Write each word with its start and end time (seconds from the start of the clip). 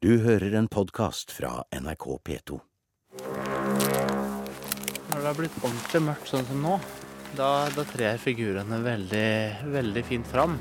Du 0.00 0.14
hører 0.24 0.54
en 0.56 0.64
podkast 0.64 1.28
fra 1.36 1.58
NRK 1.76 2.04
P2. 2.24 2.56
Når 3.20 5.18
det 5.18 5.26
har 5.26 5.34
blitt 5.36 5.58
ordentlig 5.60 6.00
mørkt 6.06 6.30
sånn 6.30 6.46
som 6.48 6.62
nå, 6.64 6.78
da, 7.36 7.68
da 7.74 7.84
trer 7.84 8.16
figurene 8.22 8.78
veldig, 8.80 9.32
veldig 9.74 10.02
fint 10.08 10.24
fram. 10.30 10.54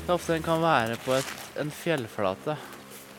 Det 0.00 0.08
er 0.08 0.10
ofte 0.16 0.34
en 0.34 0.42
kan 0.42 0.58
være 0.64 0.96
på 1.04 1.14
et, 1.14 1.30
en 1.62 1.70
fjellflate. 1.70 2.58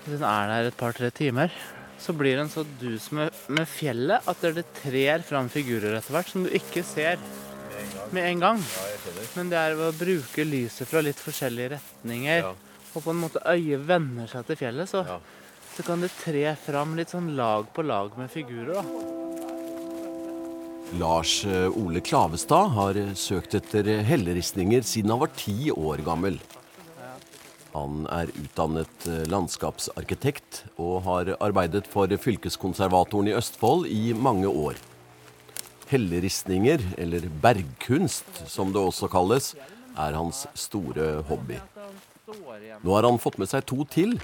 Hvis 0.04 0.20
en 0.20 0.28
er 0.28 0.52
der 0.52 0.68
et 0.74 0.80
par-tre 0.84 1.08
timer, 1.16 1.56
så 2.04 2.12
blir 2.20 2.44
en 2.44 2.52
så 2.52 2.66
dus 2.82 3.08
med, 3.16 3.32
med 3.48 3.72
fjellet 3.72 4.28
at 4.28 4.44
det 4.60 4.66
trer 4.82 5.24
fram 5.24 5.48
figurer 5.48 5.96
etter 5.96 6.18
hvert 6.18 6.36
som 6.36 6.44
du 6.44 6.52
ikke 6.52 6.84
ser 6.92 7.24
med 8.12 8.28
en 8.34 8.46
gang. 8.50 8.60
Men 9.40 9.48
det 9.48 9.64
er 9.64 9.80
ved 9.80 9.94
å 9.94 10.00
bruke 10.04 10.44
lyset 10.44 10.92
fra 10.92 11.00
litt 11.08 11.24
forskjellige 11.24 11.78
retninger, 11.78 12.52
og 12.94 13.02
på 13.02 13.10
en 13.14 13.24
måte 13.24 13.42
øyet 13.50 13.88
venner 13.88 14.30
seg 14.30 14.46
til 14.48 14.60
fjellet, 14.60 14.90
så, 14.90 15.04
så 15.74 15.86
kan 15.86 16.04
det 16.04 16.14
tre 16.20 16.46
fram 16.62 16.96
litt 16.98 17.14
sånn 17.14 17.34
lag 17.38 17.68
på 17.74 17.86
lag 17.86 18.14
med 18.20 18.32
figurer. 18.32 18.80
da. 18.80 19.22
Lars 21.00 21.46
eh, 21.46 21.78
Ole 21.78 22.02
Klavestad 22.06 22.70
har 22.76 22.98
eh, 23.00 23.14
søkt 23.18 23.56
etter 23.58 23.88
helleristninger 24.06 24.84
siden 24.86 25.14
han 25.14 25.24
var 25.24 25.32
ti 25.38 25.72
år 25.74 26.04
gammel. 26.06 26.38
Han 27.74 28.04
er 28.14 28.30
utdannet 28.38 29.08
eh, 29.10 29.24
landskapsarkitekt 29.32 30.62
og 30.78 31.02
har 31.08 31.34
arbeidet 31.40 31.88
for 31.90 32.14
fylkeskonservatoren 32.14 33.32
i 33.32 33.38
Østfold 33.40 33.90
i 33.90 34.14
mange 34.14 34.52
år. 34.52 34.78
Helleristninger, 35.90 36.82
eller 37.02 37.26
bergkunst 37.42 38.46
som 38.50 38.74
det 38.74 38.82
også 38.82 39.10
kalles, 39.10 39.54
er 39.98 40.18
hans 40.18 40.46
store 40.58 41.24
hobby. 41.30 41.58
Nå 42.82 42.96
har 42.96 43.04
han 43.04 43.20
fått 43.22 43.38
med 43.42 43.50
seg 43.52 43.66
to 43.70 43.84
til. 43.90 44.18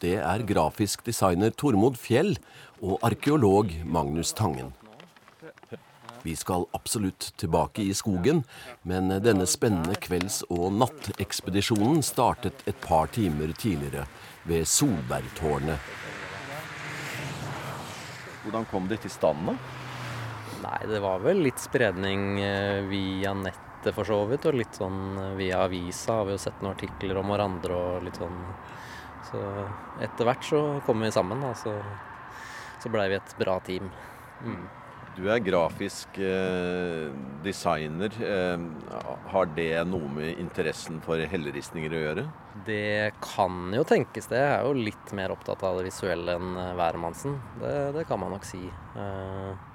Det 0.00 0.16
er 0.20 0.46
grafisk 0.46 1.04
designer 1.06 1.52
Tormod 1.56 1.96
Fjell 1.98 2.36
og 2.84 2.98
arkeolog 3.06 3.72
Magnus 3.84 4.32
Tangen. 4.36 4.72
Vi 6.24 6.32
skal 6.40 6.64
absolutt 6.72 7.32
tilbake 7.36 7.84
i 7.84 7.92
skogen, 7.96 8.44
men 8.88 9.12
denne 9.20 9.44
spennende 9.50 9.98
kvelds- 10.00 10.40
og 10.48 10.70
nattekspedisjonen 10.72 12.00
startet 12.06 12.64
et 12.70 12.78
par 12.80 13.10
timer 13.12 13.52
tidligere 13.52 14.06
ved 14.48 14.64
Solbergtårnet. 14.64 15.92
Hvordan 18.44 18.64
kom 18.70 18.88
det 18.88 19.02
til 19.04 19.12
stand, 19.12 19.50
da? 19.50 19.58
Nei, 20.64 20.80
det 20.88 21.00
var 21.04 21.20
vel 21.20 21.44
litt 21.44 21.60
spredning 21.60 22.38
via 22.88 23.34
via 23.36 23.52
nettet 23.84 23.94
for 23.94 24.04
så 24.08 24.24
vidt, 24.24 24.46
og 24.46 24.56
litt 24.56 24.78
sånn 24.78 25.18
eh, 25.18 25.34
via 25.36 25.64
avisa 25.64 26.20
har 26.20 26.28
vi 26.28 26.32
jo 26.32 26.40
sett 26.40 26.62
noen 26.62 26.74
artikler 26.74 27.18
om 27.20 27.28
hverandre 27.28 27.74
og 27.74 28.06
litt 28.06 28.16
sånn. 28.16 28.38
Så 29.28 29.40
etter 30.00 30.24
hvert 30.24 30.44
så 30.44 30.60
kom 30.86 31.02
vi 31.02 31.10
sammen, 31.12 31.42
da, 31.42 31.52
så, 31.54 31.74
så 32.80 32.92
blei 32.92 33.10
vi 33.12 33.18
et 33.18 33.36
bra 33.38 33.58
team. 33.60 33.90
Mm. 34.44 34.64
Du 35.14 35.28
er 35.30 35.38
grafisk 35.38 36.16
eh, 36.18 37.12
designer. 37.44 38.10
Eh, 38.18 38.64
har 39.30 39.52
det 39.54 39.84
noe 39.86 40.08
med 40.10 40.40
interessen 40.40 40.98
for 41.04 41.20
helleristninger 41.20 41.92
å 41.92 42.00
gjøre? 42.06 42.24
Det 42.66 43.12
kan 43.22 43.70
jo 43.76 43.84
tenkes 43.86 44.26
det. 44.32 44.40
Jeg 44.40 44.56
er 44.56 44.66
jo 44.66 44.88
litt 44.88 45.14
mer 45.14 45.36
opptatt 45.36 45.62
av 45.62 45.78
det 45.78 45.86
visuelle 45.86 46.34
enn 46.34 46.56
eh, 46.56 46.72
hvermannsen. 46.80 47.38
Det, 47.60 47.76
det 48.00 48.08
kan 48.08 48.24
man 48.24 48.34
nok 48.34 48.48
si. 48.48 48.64
Eh, 48.66 49.70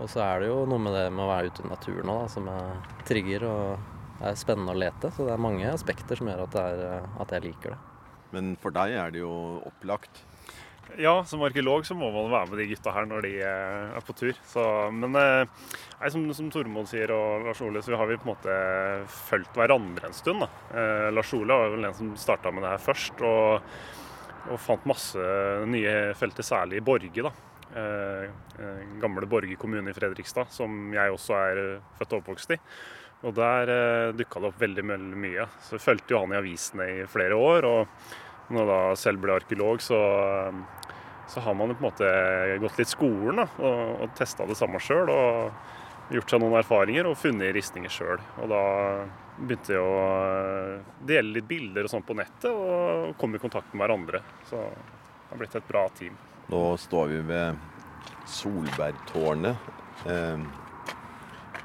og 0.00 0.10
så 0.10 0.22
er 0.24 0.42
det 0.42 0.50
jo 0.50 0.62
noe 0.68 0.80
med 0.82 0.96
det 0.96 1.06
med 1.12 1.24
å 1.24 1.30
være 1.30 1.52
ute 1.52 1.64
i 1.64 1.70
naturen 1.70 2.12
òg, 2.14 2.26
som 2.32 2.48
jeg 2.48 3.04
trigger 3.08 3.46
og 3.48 4.22
er 4.22 4.38
spennende 4.38 4.74
å 4.74 4.80
lete. 4.80 5.10
Så 5.12 5.26
det 5.26 5.34
er 5.34 5.46
mange 5.48 5.68
aspekter 5.70 6.18
som 6.18 6.30
gjør 6.30 6.44
at, 6.46 6.56
det 6.56 6.66
er, 6.72 6.84
eh, 6.88 7.16
at 7.24 7.34
jeg 7.36 7.46
liker 7.48 7.74
det. 7.74 7.80
Men 8.32 8.54
for 8.60 8.74
deg 8.74 8.94
er 8.96 9.12
det 9.12 9.20
jo 9.22 9.32
opplagt. 9.68 10.22
Ja, 11.00 11.22
som 11.24 11.40
arkeolog 11.46 11.86
så 11.86 11.94
må 11.96 12.10
man 12.12 12.28
være 12.32 12.50
med 12.50 12.58
de 12.60 12.66
gutta 12.72 12.92
her 12.92 13.06
når 13.08 13.24
de 13.24 13.32
eh, 13.40 13.94
er 13.96 14.04
på 14.04 14.14
tur. 14.16 14.36
Så, 14.48 14.64
men 14.92 15.16
eh, 15.16 15.68
nei, 16.00 16.10
som, 16.12 16.26
som 16.36 16.50
Tormod 16.52 16.90
sier 16.90 17.12
og 17.14 17.46
Lars 17.46 17.62
Ole, 17.64 17.84
så 17.84 17.96
har 17.96 18.10
vi 18.10 18.18
på 18.20 18.28
en 18.28 18.32
måte 18.34 18.56
fulgt 19.30 19.56
hverandre 19.56 20.10
en 20.10 20.16
stund. 20.16 20.44
Da. 20.44 20.50
Eh, 20.76 21.08
Lars 21.14 21.32
Ole 21.38 21.56
var 21.62 21.72
vel 21.72 21.88
den 21.88 21.96
som 21.96 22.12
starta 22.20 22.52
med 22.52 22.66
det 22.66 22.74
her 22.74 22.84
først, 22.90 23.24
og, 23.24 23.72
og 24.50 24.60
fant 24.60 24.84
masse 24.90 25.32
nye 25.70 25.96
felter, 26.18 26.46
særlig 26.46 26.82
i 26.82 26.84
Borge. 26.84 27.24
da. 27.30 27.32
Eh, 27.72 28.24
eh, 28.24 28.82
gamle 29.00 29.26
Borge 29.26 29.56
kommune 29.56 29.90
i 29.90 29.96
Fredrikstad, 29.96 30.50
som 30.52 30.92
jeg 30.92 31.12
også 31.14 31.36
er 31.38 31.60
eh, 31.62 31.86
født 31.96 32.12
og 32.12 32.20
oppvokst 32.20 32.52
i. 32.52 32.58
Og 33.22 33.32
der 33.38 33.70
eh, 33.72 34.12
dukka 34.18 34.42
det 34.42 34.50
opp 34.50 34.60
veldig, 34.60 34.84
veldig 34.90 35.20
mye. 35.24 35.46
Så 35.64 35.78
jeg 35.78 35.84
fulgte 35.86 36.12
jo 36.12 36.20
han 36.24 36.34
i 36.34 36.40
avisene 36.40 36.88
i 36.98 37.06
flere 37.08 37.38
år. 37.38 37.68
og 37.68 38.50
når 38.52 38.58
jeg 38.60 38.68
da 38.68 38.80
selv 39.00 39.22
ble 39.22 39.36
arkeolog, 39.38 39.80
så, 39.80 39.98
så 41.30 41.40
har 41.40 41.54
man 41.56 41.70
jo 41.70 41.76
på 41.78 41.86
en 41.86 41.88
måte 41.88 42.08
gått 42.60 42.80
litt 42.82 42.90
skolen 42.90 43.38
da, 43.40 43.46
og, 43.62 44.02
og 44.02 44.16
testa 44.18 44.44
det 44.44 44.58
samme 44.58 44.82
sjøl. 44.82 45.08
Og 45.08 46.12
gjort 46.12 46.34
seg 46.34 46.42
noen 46.42 46.58
erfaringer 46.58 47.08
og 47.08 47.16
funnet 47.16 47.54
ristninger 47.56 47.92
sjøl. 47.92 48.20
Og 48.42 48.52
da 48.52 48.64
begynte 49.38 49.72
jeg 49.72 49.80
å 49.80 51.06
dele 51.08 51.38
litt 51.38 51.48
bilder 51.48 51.88
og 51.88 51.94
sånn 51.94 52.04
på 52.04 52.18
nettet 52.18 52.50
og 52.52 53.14
komme 53.20 53.40
i 53.40 53.42
kontakt 53.46 53.72
med 53.72 53.86
hverandre. 53.86 54.20
Så 54.50 54.60
det 54.60 55.30
har 55.30 55.40
blitt 55.40 55.56
et 55.56 55.70
bra 55.70 55.86
team. 55.96 56.18
Nå 56.52 56.76
står 56.76 57.06
vi 57.08 57.20
ved 57.24 57.60
Solbergtårnet 58.28 59.56
eh, 60.04 60.42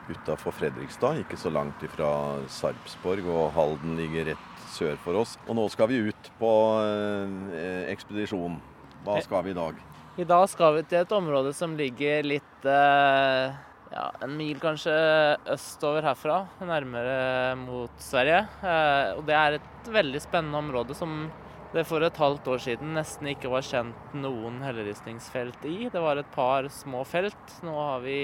utafor 0.08 0.56
Fredrikstad, 0.56 1.20
ikke 1.26 1.36
så 1.40 1.52
langt 1.52 1.82
ifra 1.84 2.10
Sarpsborg, 2.48 3.28
og 3.28 3.50
Halden 3.58 3.98
ligger 4.00 4.30
rett 4.30 4.62
sør 4.72 4.96
for 5.04 5.20
oss. 5.20 5.36
Og 5.48 5.58
nå 5.60 5.66
skal 5.74 5.90
vi 5.92 6.00
ut 6.08 6.30
på 6.40 6.52
eh, 6.80 7.84
ekspedisjon. 7.92 8.56
Hva 9.04 9.18
skal 9.26 9.44
vi 9.44 9.52
i 9.52 9.58
dag? 9.58 9.82
I 10.18 10.28
dag 10.30 10.46
skal 10.50 10.78
vi 10.78 10.86
til 10.88 11.04
et 11.04 11.12
område 11.18 11.52
som 11.54 11.76
ligger 11.78 12.24
litt 12.26 12.68
eh, 12.72 13.58
ja, 13.92 14.06
en 14.24 14.38
mil 14.40 14.62
kanskje 14.64 14.96
østover 15.52 16.08
herfra, 16.08 16.46
nærmere 16.64 17.58
mot 17.60 18.00
Sverige. 18.08 18.46
Eh, 18.64 19.12
og 19.18 19.28
det 19.28 19.36
er 19.36 19.60
et 19.60 19.92
veldig 20.00 20.24
spennende 20.24 20.64
område 20.64 20.96
som 20.96 21.28
det 21.74 21.84
for 21.88 22.04
et 22.06 22.20
halvt 22.22 22.48
år 22.48 22.62
siden 22.64 22.94
nesten 22.96 23.28
ikke 23.34 23.52
var 23.52 23.66
kjent 23.66 24.14
noen 24.16 24.62
helleristningsfelt 24.64 25.66
i. 25.68 25.90
Det 25.92 26.02
var 26.02 26.20
et 26.22 26.30
par 26.36 26.70
små 26.72 27.04
felt. 27.08 27.58
Nå 27.66 27.74
har 27.76 28.02
vi 28.06 28.20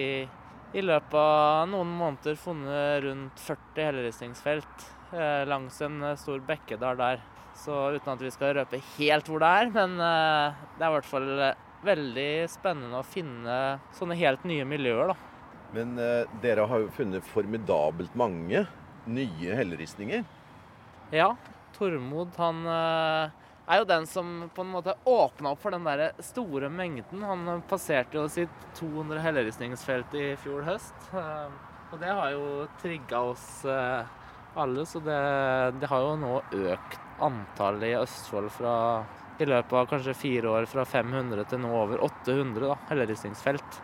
i 0.73 0.81
løpet 0.81 1.17
av 1.19 1.67
noen 1.69 1.91
måneder 1.99 2.39
funnet 2.39 3.03
rundt 3.03 3.43
40 3.43 3.89
helleristningsfelt 3.89 4.87
eh, 5.13 5.43
langs 5.49 5.81
en 5.85 5.99
eh, 6.01 6.17
stor 6.17 6.39
bekkedal 6.47 6.97
der. 6.97 7.21
Så 7.59 7.75
uten 7.93 8.15
at 8.15 8.23
vi 8.23 8.31
skal 8.33 8.55
røpe 8.57 8.79
helt 8.95 9.29
hvor 9.29 9.43
det 9.43 9.51
er, 9.59 9.69
men 9.75 9.99
eh, 10.01 10.63
det 10.77 10.85
er 10.85 10.89
i 10.89 10.95
hvert 10.95 11.11
fall 11.11 11.29
eh, 11.35 11.59
veldig 11.85 12.29
spennende 12.49 13.01
å 13.01 13.05
finne 13.05 13.59
sånne 13.97 14.17
helt 14.17 14.47
nye 14.49 14.65
miljøer, 14.65 15.11
da. 15.11 15.17
Men 15.75 15.97
eh, 16.01 16.31
dere 16.41 16.65
har 16.69 16.85
jo 16.85 16.93
funnet 16.95 17.27
formidabelt 17.27 18.15
mange 18.17 18.63
nye 19.03 19.57
helleristninger. 19.59 20.23
Ja, 21.13 21.33
Tormod 21.75 22.35
han 22.39 22.63
eh, 22.69 23.43
er 23.67 23.79
jo 23.81 23.87
den 23.89 24.07
som 24.09 24.31
på 24.55 24.63
en 24.65 24.73
måte 24.73 24.95
åpna 25.07 25.53
opp 25.53 25.61
for 25.63 25.75
den 25.75 25.85
der 25.87 26.11
store 26.23 26.69
mengden. 26.69 27.23
Han 27.23 27.63
passerte 27.69 28.19
jo 28.19 28.27
sitt 28.31 28.67
200 28.79 29.21
helleristningsfelt 29.23 30.17
i 30.19 30.25
fjor 30.43 30.65
høst. 30.67 31.07
eh, 31.13 31.47
Og 31.93 31.99
det 32.01 32.09
har 32.09 32.31
jo 32.33 32.67
trigga 32.81 33.23
oss 33.33 33.65
eh, 33.69 34.03
alle, 34.55 34.85
så 34.85 34.99
det, 35.01 35.19
det 35.81 35.89
har 35.89 36.01
jo 36.03 36.15
nå 36.21 36.35
økt 36.73 36.99
antallet 37.23 37.89
i 37.91 37.97
Østfold 38.01 38.51
fra 38.53 38.75
i 39.41 39.45
løpet 39.49 39.73
av 39.73 39.87
kanskje 39.89 40.13
fire 40.13 40.49
år 40.59 40.67
fra 40.69 40.83
500 40.85 41.47
til 41.49 41.61
nå 41.63 41.71
over 41.73 42.01
800 42.05 42.67
da, 42.69 42.75
helleristningsfelt. 42.91 43.79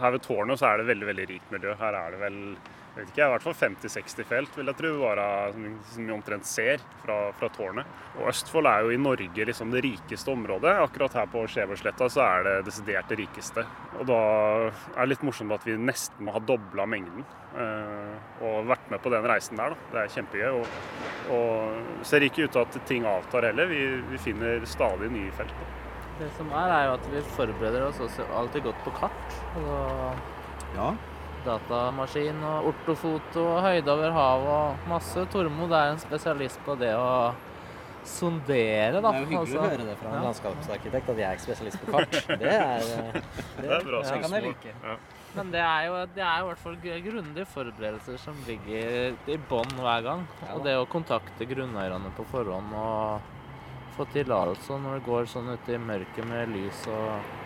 Her 0.00 0.14
ved 0.16 0.24
tårnet 0.24 0.58
så 0.58 0.70
er 0.70 0.80
det 0.80 0.88
veldig 0.88 1.06
veldig 1.10 1.26
rikt 1.30 1.52
miljø. 1.54 1.74
Her 1.78 1.94
er 1.94 2.14
det 2.14 2.20
vel 2.24 2.38
jeg 3.00 3.06
vet 3.06 3.12
ikke, 3.14 3.24
i 3.24 3.32
hvert 3.32 3.44
fall 3.46 3.54
50-60 3.56 4.26
felt, 4.28 4.56
vil 4.58 4.68
jeg 4.68 4.76
tro, 4.76 4.88
bare, 5.00 5.26
som, 5.54 5.76
som 5.88 6.04
vi 6.04 6.12
omtrent 6.12 6.44
ser 6.48 6.82
fra, 7.00 7.14
fra, 7.38 7.48
tårnet. 7.54 7.94
Og 8.18 8.26
Østfold 8.28 8.68
er 8.68 8.84
jo 8.84 8.90
i 8.92 8.98
Norge 9.00 9.46
liksom 9.48 9.70
det 9.72 9.80
rikeste 9.86 10.32
området. 10.34 10.74
Akkurat 10.84 11.16
her 11.16 11.30
på 11.32 11.46
Skjebersletta 11.48 12.10
så 12.12 12.26
er 12.26 12.44
det 12.44 12.54
desidert 12.66 13.08
det 13.08 13.16
rikeste. 13.22 13.64
Og 13.96 14.04
da 14.10 14.18
er 14.68 14.98
det 14.98 15.08
litt 15.14 15.24
morsomt 15.24 15.54
at 15.56 15.64
vi 15.64 15.78
nesten 15.80 16.26
må 16.26 16.34
ha 16.34 16.42
dobla 16.44 16.84
mengden. 16.92 17.24
Eh, 17.56 18.42
og 18.44 18.68
vært 18.68 18.92
med 18.92 19.00
på 19.00 19.12
den 19.14 19.28
reisen 19.32 19.56
der. 19.56 19.72
da. 19.72 19.92
Det 19.94 20.02
er 20.02 20.12
kjempegøy. 20.18 20.60
Og, 20.60 21.38
og 21.38 22.04
ser 22.10 22.26
ikke 22.26 22.44
ut 22.44 22.56
til 22.58 22.66
at 22.66 22.80
ting 22.90 23.08
avtar 23.08 23.48
heller. 23.48 23.70
Vi, 23.72 23.80
vi 24.10 24.20
finner 24.20 24.66
stadig 24.68 25.08
nye 25.14 25.32
felt. 25.38 25.56
Da. 25.62 25.70
Det 26.20 26.28
som 26.36 26.52
er, 26.52 26.74
er 26.76 26.90
jo 26.90 26.98
at 26.98 27.08
vi 27.14 27.24
forbereder 27.38 27.86
oss 27.86 28.04
også 28.04 28.28
alltid 28.36 28.68
godt 28.68 28.84
på 28.84 28.92
kart. 29.00 29.40
Og 29.62 30.36
Ja. 30.76 30.92
Datamaskin 31.46 32.42
og 32.46 32.72
ortofoto 32.72 33.44
og 33.54 33.62
høyde 33.64 33.92
over 33.92 34.16
havet 34.16 34.50
og 34.56 34.90
masse. 34.90 35.24
Tormod 35.32 35.72
er 35.76 35.94
en 35.94 36.02
spesialist 36.02 36.60
på 36.66 36.76
det 36.80 36.92
å 36.96 37.10
sondere, 38.06 39.00
da. 39.00 39.10
Det 39.10 39.16
er 39.16 39.20
jo 39.20 39.28
hyggelig 39.28 39.40
Altså, 39.40 39.56
å 39.60 39.70
høre 39.70 39.86
det 39.86 39.96
fra 40.00 40.10
en 40.10 40.16
ja. 40.16 40.20
landskapsarkitekt 40.26 41.10
at 41.12 41.18
jeg 41.20 41.28
er 41.28 41.42
spesialist 41.42 41.82
på 41.82 41.96
kart. 41.96 42.20
Det 42.40 42.52
er, 42.52 42.84
eh, 42.84 43.10
det, 43.16 43.64
Det 43.64 43.72
er 43.76 43.88
bra 43.88 44.02
det 44.04 44.20
kan 44.24 44.36
jeg 44.36 44.46
like. 44.46 44.76
Ja. 44.84 44.94
Men 45.36 45.50
det 45.52 45.60
er 45.62 45.82
jo, 45.86 45.98
det 46.16 46.22
er 46.26 46.40
i 46.40 46.46
hvert 46.48 46.62
fall 46.64 46.78
grundige 46.82 47.46
forberedelser 47.52 48.16
som 48.18 48.38
ligger 48.48 49.20
i 49.30 49.36
bånn 49.50 49.76
hver 49.78 50.06
gang. 50.06 50.24
Og 50.56 50.64
det 50.66 50.74
å 50.80 50.88
kontakte 50.90 51.46
grunneierne 51.46 52.10
på 52.16 52.26
forhånd 52.32 52.74
og 52.74 53.36
få 53.94 54.08
tillatelse 54.14 54.80
når 54.80 54.98
det 54.98 55.06
går 55.06 55.30
sånn 55.30 55.52
ute 55.54 55.76
i 55.76 55.82
mørket 55.82 56.26
med 56.26 56.50
lys 56.54 56.86
og 56.90 57.36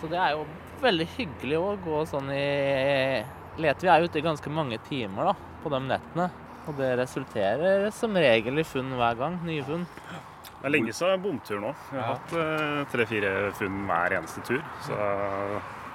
Så 0.00 0.08
det 0.08 0.20
er 0.20 0.36
jo 0.36 0.44
veldig 0.80 1.06
hyggelig 1.16 1.58
å 1.60 1.74
gå 1.84 2.04
sånn 2.08 2.30
i 2.32 2.44
Lete 3.58 3.86
vi 3.86 3.90
er 3.92 4.04
ute 4.06 4.18
i 4.20 4.24
ganske 4.24 4.50
mange 4.52 4.78
timer 4.86 5.32
da, 5.32 5.34
på 5.64 5.72
de 5.72 5.80
nettene. 5.88 6.30
Og 6.68 6.76
det 6.78 6.90
resulterer 7.00 7.88
som 7.94 8.14
regel 8.14 8.60
i 8.60 8.64
funn 8.68 8.92
hver 8.98 9.16
gang. 9.18 9.38
Nye 9.46 9.64
funn. 9.66 9.86
Det 10.60 10.68
er 10.68 10.74
lenge 10.74 10.92
siden 10.94 11.22
bomtur 11.24 11.60
nå. 11.62 11.72
Vi 11.90 11.96
har 11.98 12.10
hatt 12.14 12.34
eh, 12.36 12.82
tre-fire 12.92 13.30
funn 13.56 13.80
hver 13.88 14.18
eneste 14.18 14.44
tur. 14.46 14.60
Så 14.84 14.98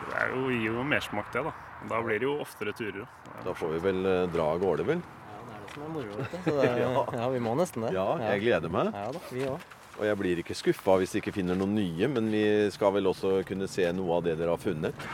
det 0.10 0.18
er 0.24 0.34
jo, 0.34 0.48
gir 0.50 0.72
jo 0.74 0.86
mersmak, 0.86 1.30
det. 1.34 1.46
Da 1.46 1.54
Da 1.86 2.02
blir 2.02 2.20
det 2.20 2.26
jo 2.26 2.40
oftere 2.42 2.74
turer. 2.74 3.06
Da 3.46 3.54
får 3.54 3.76
vi 3.76 3.84
vel 3.84 4.06
eh, 4.10 4.26
dra 4.34 4.50
av 4.56 4.60
gårde, 4.64 4.88
vel? 4.90 5.04
Ja, 5.06 5.38
det 5.46 5.54
er 5.54 5.62
det 5.62 5.74
som 5.76 5.86
er 5.86 5.94
moro, 5.94 6.20
det, 6.50 7.20
ja, 7.22 7.30
vi 7.36 7.42
må 7.46 7.56
nesten 7.60 7.86
det. 7.86 7.94
Ja, 7.94 8.08
jeg 8.32 8.42
gleder 8.48 8.74
meg. 8.74 8.90
Ja 8.96 9.12
da, 9.14 9.22
vi 9.30 9.46
også. 9.54 9.72
Og 9.96 10.04
jeg 10.10 10.20
blir 10.20 10.40
ikke 10.42 10.58
skuffa 10.58 10.98
hvis 11.00 11.14
de 11.14 11.22
ikke 11.22 11.32
finner 11.38 11.56
noen 11.56 11.78
nye, 11.78 12.10
men 12.12 12.26
vi 12.34 12.44
skal 12.74 12.92
vel 12.98 13.08
også 13.14 13.38
kunne 13.48 13.70
se 13.72 13.86
noe 13.96 14.18
av 14.18 14.26
det 14.26 14.34
dere 14.42 14.52
har 14.52 14.60
funnet. 14.60 15.06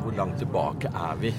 hvor 0.00 0.16
langt 0.16 0.38
tilbake 0.38 0.92
er 0.92 1.18
vi? 1.20 1.32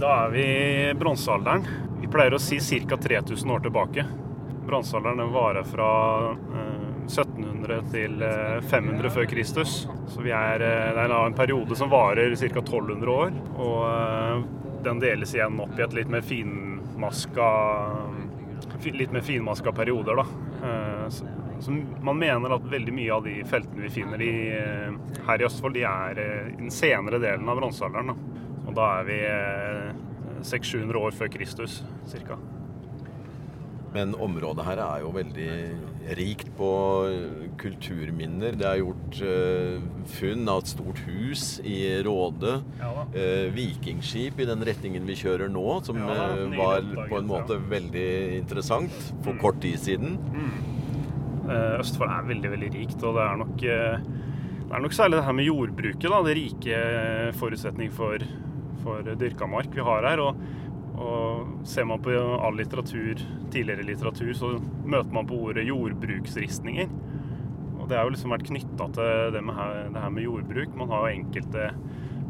Da 0.00 0.12
er 0.26 0.32
vi 0.34 0.44
i 0.44 0.94
bronsealderen. 0.98 1.64
Vi 2.02 2.08
pleier 2.12 2.36
å 2.36 2.42
si 2.42 2.60
ca. 2.60 2.96
3000 3.00 3.50
år 3.50 3.64
tilbake. 3.64 4.04
Bronsealderen 4.66 5.32
varer 5.32 5.64
fra 5.64 5.90
eh, 6.34 6.86
1700 7.06 7.82
til 7.92 8.22
eh, 8.22 8.60
500 8.70 9.10
før 9.14 9.28
Kristus. 9.30 9.88
Så 10.12 10.24
er, 10.26 10.60
eh, 10.60 10.92
det 10.94 11.04
er 11.06 11.14
en 11.16 11.38
periode 11.38 11.76
som 11.78 11.90
varer 11.90 12.34
ca. 12.36 12.60
1200 12.60 13.10
år. 13.12 13.32
Og 13.56 13.78
eh, 13.90 14.44
den 14.86 15.00
deles 15.02 15.34
igjen 15.34 15.60
opp 15.62 15.78
i 15.78 15.86
et 15.86 15.96
litt 15.96 16.12
mer 16.12 16.26
finmaska 16.26 17.50
Litt 18.86 19.10
mer 19.12 19.20
finmaska 19.20 19.72
perioder, 19.74 20.20
da. 20.20 20.24
Eh, 21.06 21.12
så, 21.14 21.28
så 21.64 21.76
man 22.04 22.18
mener 22.20 22.56
at 22.56 22.66
veldig 22.70 22.94
mye 22.96 23.12
av 23.16 23.24
de 23.26 23.36
feltene 23.48 23.86
vi 23.86 23.92
finner 23.96 24.22
i, 24.26 24.32
eh, 24.56 25.22
her 25.28 25.42
i 25.42 25.48
Østfold, 25.48 25.74
de 25.78 25.86
er 25.88 26.20
eh, 26.22 26.50
i 26.52 26.58
den 26.60 26.70
senere 26.74 27.22
delen 27.22 27.48
av 27.48 27.60
bronsealderen. 27.62 28.12
Og 28.66 28.74
da 28.76 28.90
er 29.00 29.08
vi 29.08 29.20
eh, 29.30 30.04
600-700 30.46 31.00
år 31.06 31.16
før 31.16 31.32
Kristus 31.38 31.80
ca. 32.12 32.36
Men 33.96 34.12
området 34.20 34.64
her 34.66 34.80
er 34.82 35.00
jo 35.06 35.10
veldig 35.14 35.52
rikt 36.18 36.50
på 36.58 36.66
eh, 37.08 37.46
kulturminner. 37.58 38.52
Det 38.60 38.66
er 38.68 38.82
gjort 38.82 39.20
uh, 39.24 39.86
funn 40.18 40.44
av 40.52 40.60
et 40.60 40.68
stort 40.74 41.00
hus 41.06 41.44
i 41.64 41.78
Råde. 42.04 42.58
Ja. 42.82 43.06
Eh, 43.16 43.46
vikingskip 43.56 44.42
i 44.44 44.48
den 44.50 44.62
retningen 44.68 45.08
vi 45.08 45.16
kjører 45.16 45.48
nå, 45.50 45.64
som 45.86 45.96
Ja, 46.02 46.10
da, 46.12 46.28
eh, 46.36 46.58
var 46.60 46.84
på 47.08 47.22
en 47.22 47.30
måte 47.30 47.56
ja. 47.56 47.64
veldig 47.72 48.08
interessant 48.42 48.92
for 49.24 49.32
Mm. 49.32 49.40
kort 49.40 49.62
tid 49.64 49.80
siden. 49.80 50.18
Eh, 50.34 50.75
Østfold 51.52 52.10
er 52.12 52.28
veldig 52.30 52.52
veldig 52.56 52.70
rikt, 52.74 53.00
og 53.02 53.16
det 53.18 53.24
er 53.24 53.40
nok, 53.42 53.62
eh, 53.62 53.98
det 54.66 54.74
er 54.74 54.84
nok 54.84 54.96
særlig 54.96 55.20
det 55.20 55.26
her 55.28 55.38
med 55.38 55.48
jordbruket. 55.48 56.10
da, 56.10 56.22
Det 56.22 56.36
rike 56.36 56.78
forutsetning 57.38 57.90
for, 57.92 58.18
for 58.82 59.02
dyrka 59.02 59.46
mark 59.46 59.74
vi 59.74 59.84
har 59.86 60.02
her. 60.02 60.20
og 60.20 60.36
og 60.96 61.66
Ser 61.68 61.84
man 61.84 62.00
på 62.00 62.14
all 62.16 62.56
litteratur, 62.56 63.20
tidligere 63.52 63.84
litteratur, 63.84 64.32
så 64.32 64.54
møter 64.84 65.12
man 65.12 65.28
på 65.28 65.38
ordet 65.48 65.66
jordbruksristninger. 65.68 66.88
Og 67.78 67.88
Det 67.88 67.98
har 67.98 68.06
jo 68.06 68.14
liksom 68.14 68.32
vært 68.32 68.48
knytta 68.48 68.88
til 68.96 69.32
det, 69.34 69.42
her, 69.58 69.88
det 69.92 70.02
her 70.02 70.10
med 70.10 70.24
jordbruk. 70.24 70.74
Man 70.76 70.88
har 70.90 71.04
jo 71.04 71.20
enkelte 71.20 71.68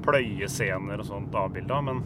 pløyescener 0.07 1.01
og 1.01 1.09
sånt 1.09 1.35
avbilda, 1.35 1.81
men 1.87 2.03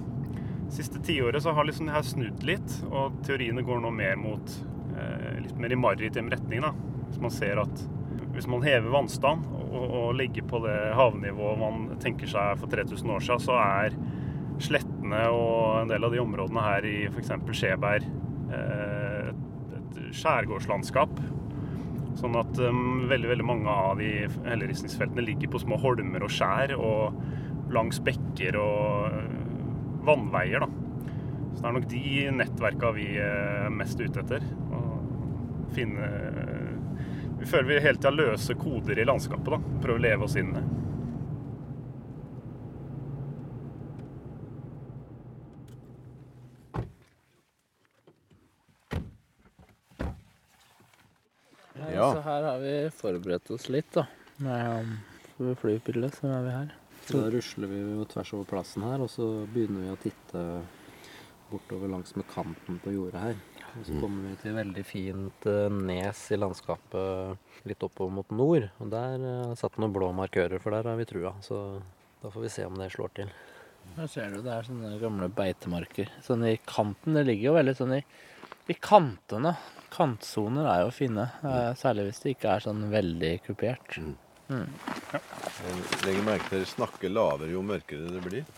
siste 0.70 1.00
tiåret 1.02 1.42
så 1.42 1.54
har 1.56 1.66
liksom 1.66 1.88
det 1.88 1.96
her 1.96 2.06
snudd 2.06 2.44
litt, 2.46 2.76
og 2.92 3.16
teoriene 3.26 3.64
går 3.66 3.80
nå 3.82 3.90
mer 3.90 4.20
mot 4.20 4.52
eh, 4.94 5.40
litt 5.42 5.56
mer 5.58 5.74
i 5.74 5.80
maritim 5.80 6.30
retning. 6.30 6.62
da. 6.62 6.74
Hvis 7.10 7.20
man 7.22 7.34
ser 7.34 7.60
at 7.62 7.82
hvis 8.30 8.46
man 8.48 8.62
hever 8.64 8.92
vannstand 8.92 9.42
og, 9.58 9.82
og 9.84 10.14
ligger 10.18 10.46
på 10.48 10.60
det 10.64 10.76
havnivået 10.96 11.60
man 11.60 11.98
tenker 12.02 12.30
seg 12.30 12.60
for 12.60 12.70
3000 12.72 13.14
år 13.16 13.26
siden, 13.26 13.42
så 13.44 13.58
er 13.58 13.96
slettene 14.62 15.24
og 15.34 15.82
en 15.82 15.90
del 15.90 16.06
av 16.06 16.14
de 16.14 16.22
områdene 16.22 16.64
her 16.64 16.86
i 16.88 16.96
f.eks. 17.10 17.32
Skjeberg 17.56 18.06
eh, 18.06 19.30
et, 19.30 19.44
et 19.80 20.00
skjærgårdslandskap. 20.20 21.20
Sånn 22.20 22.36
at 22.36 22.58
um, 22.60 23.06
veldig 23.08 23.30
veldig 23.30 23.46
mange 23.46 23.72
av 23.72 24.00
de 24.00 24.10
helleristningsfeltene 24.44 25.24
ligger 25.24 25.52
på 25.52 25.62
små 25.62 25.78
holmer 25.80 26.26
og 26.26 26.32
skjær 26.34 26.74
og 26.76 27.20
langs 27.72 28.00
bekker 28.04 28.58
og 28.60 29.14
eh, 29.14 29.34
vannveier. 30.06 30.66
da. 30.66 30.68
Så 31.54 31.62
det 31.62 31.68
er 31.68 31.76
nok 31.76 31.88
de 31.90 32.04
nettverka 32.34 32.92
vi 32.96 33.08
er 33.22 33.70
mest 33.74 34.00
ute 34.00 34.22
etter. 34.24 34.44
Å 34.74 34.82
finne 35.74 36.08
Vi 37.40 37.46
føler 37.46 37.68
vi 37.68 37.80
hele 37.80 37.96
tida 37.96 38.10
løser 38.12 38.54
koder 38.60 38.98
i 39.00 39.04
landskapet. 39.08 39.48
da. 39.48 39.80
Prøver 39.80 39.98
å 39.98 40.02
leve 40.04 40.26
oss 40.26 40.36
inn 40.36 40.52
i 40.52 40.58
det. 40.58 40.64
Ja. 51.94 52.12
Så 52.12 52.20
her 52.20 52.42
har 52.42 52.58
vi 52.58 52.74
forberedt 52.96 53.50
oss 53.50 53.68
litt, 53.68 53.88
da. 53.92 54.06
Med 54.36 54.92
um, 55.38 55.54
flypille, 55.60 56.10
så 56.14 56.28
er 56.28 56.44
vi 56.44 56.52
her. 56.54 56.74
Så 57.08 57.24
da 57.24 57.30
rusler 57.32 57.72
vi 57.72 57.80
jo 57.80 58.04
tvers 58.08 58.34
over 58.36 58.48
plassen 58.52 58.84
her, 58.86 59.00
og 59.00 59.10
så 59.10 59.26
begynner 59.50 59.86
vi 59.86 59.92
å 59.92 59.98
titte 60.00 60.44
bortover 61.50 61.90
langs 61.90 62.14
med 62.16 62.28
kanten 62.30 62.78
på 62.84 62.94
jordet 62.94 63.24
her. 63.24 63.40
Og 63.78 63.84
så 63.86 63.92
kommer 64.00 64.28
vi 64.30 64.36
til 64.42 64.54
veldig 64.56 64.82
fint 64.88 65.46
eh, 65.50 65.68
nes 65.70 66.20
i 66.34 66.38
landskapet 66.40 67.66
litt 67.70 67.82
oppover 67.86 68.12
mot 68.18 68.30
nord. 68.34 68.66
Og 68.82 68.90
der 68.92 69.14
eh, 69.20 69.44
har 69.52 69.56
satt 69.60 69.78
noen 69.78 69.94
blå 69.94 70.08
markører, 70.16 70.58
for 70.62 70.74
der 70.74 70.88
har 70.90 70.98
vi 70.98 71.06
trua. 71.08 71.32
Så 71.44 71.60
da 72.22 72.32
får 72.34 72.42
vi 72.46 72.52
se 72.56 72.66
om 72.66 72.76
det 72.80 72.90
slår 72.94 73.12
til. 73.20 73.30
Her 73.96 74.08
ser 74.10 74.30
du 74.34 74.40
det 74.44 74.52
er 74.54 74.66
sånne 74.66 74.96
gamle 75.00 75.28
beitemarker. 75.34 76.10
Sånn 76.22 76.44
i 76.48 76.56
kanten. 76.68 77.14
Det 77.16 77.24
ligger 77.28 77.50
jo 77.50 77.54
veldig 77.58 77.76
sånn 77.78 77.94
i, 77.96 78.02
i 78.70 78.76
kantene. 78.76 79.54
Kantsoner 79.90 80.68
er 80.70 80.84
jo 80.84 80.90
fine. 80.94 81.24
eh, 81.42 81.70
Særlig 81.80 82.08
hvis 82.10 82.20
det 82.24 82.34
ikke 82.36 82.52
er 82.56 82.66
sånn 82.66 82.82
veldig 82.92 83.32
kupert. 83.48 83.96
Jeg 84.50 85.74
legger 86.04 86.24
merke 86.26 86.48
til 86.50 86.58
dere 86.64 86.66
snakker 86.74 87.12
lavere 87.14 87.52
jo 87.54 87.60
mørkere 87.62 88.10
det 88.16 88.22
blir. 88.24 88.44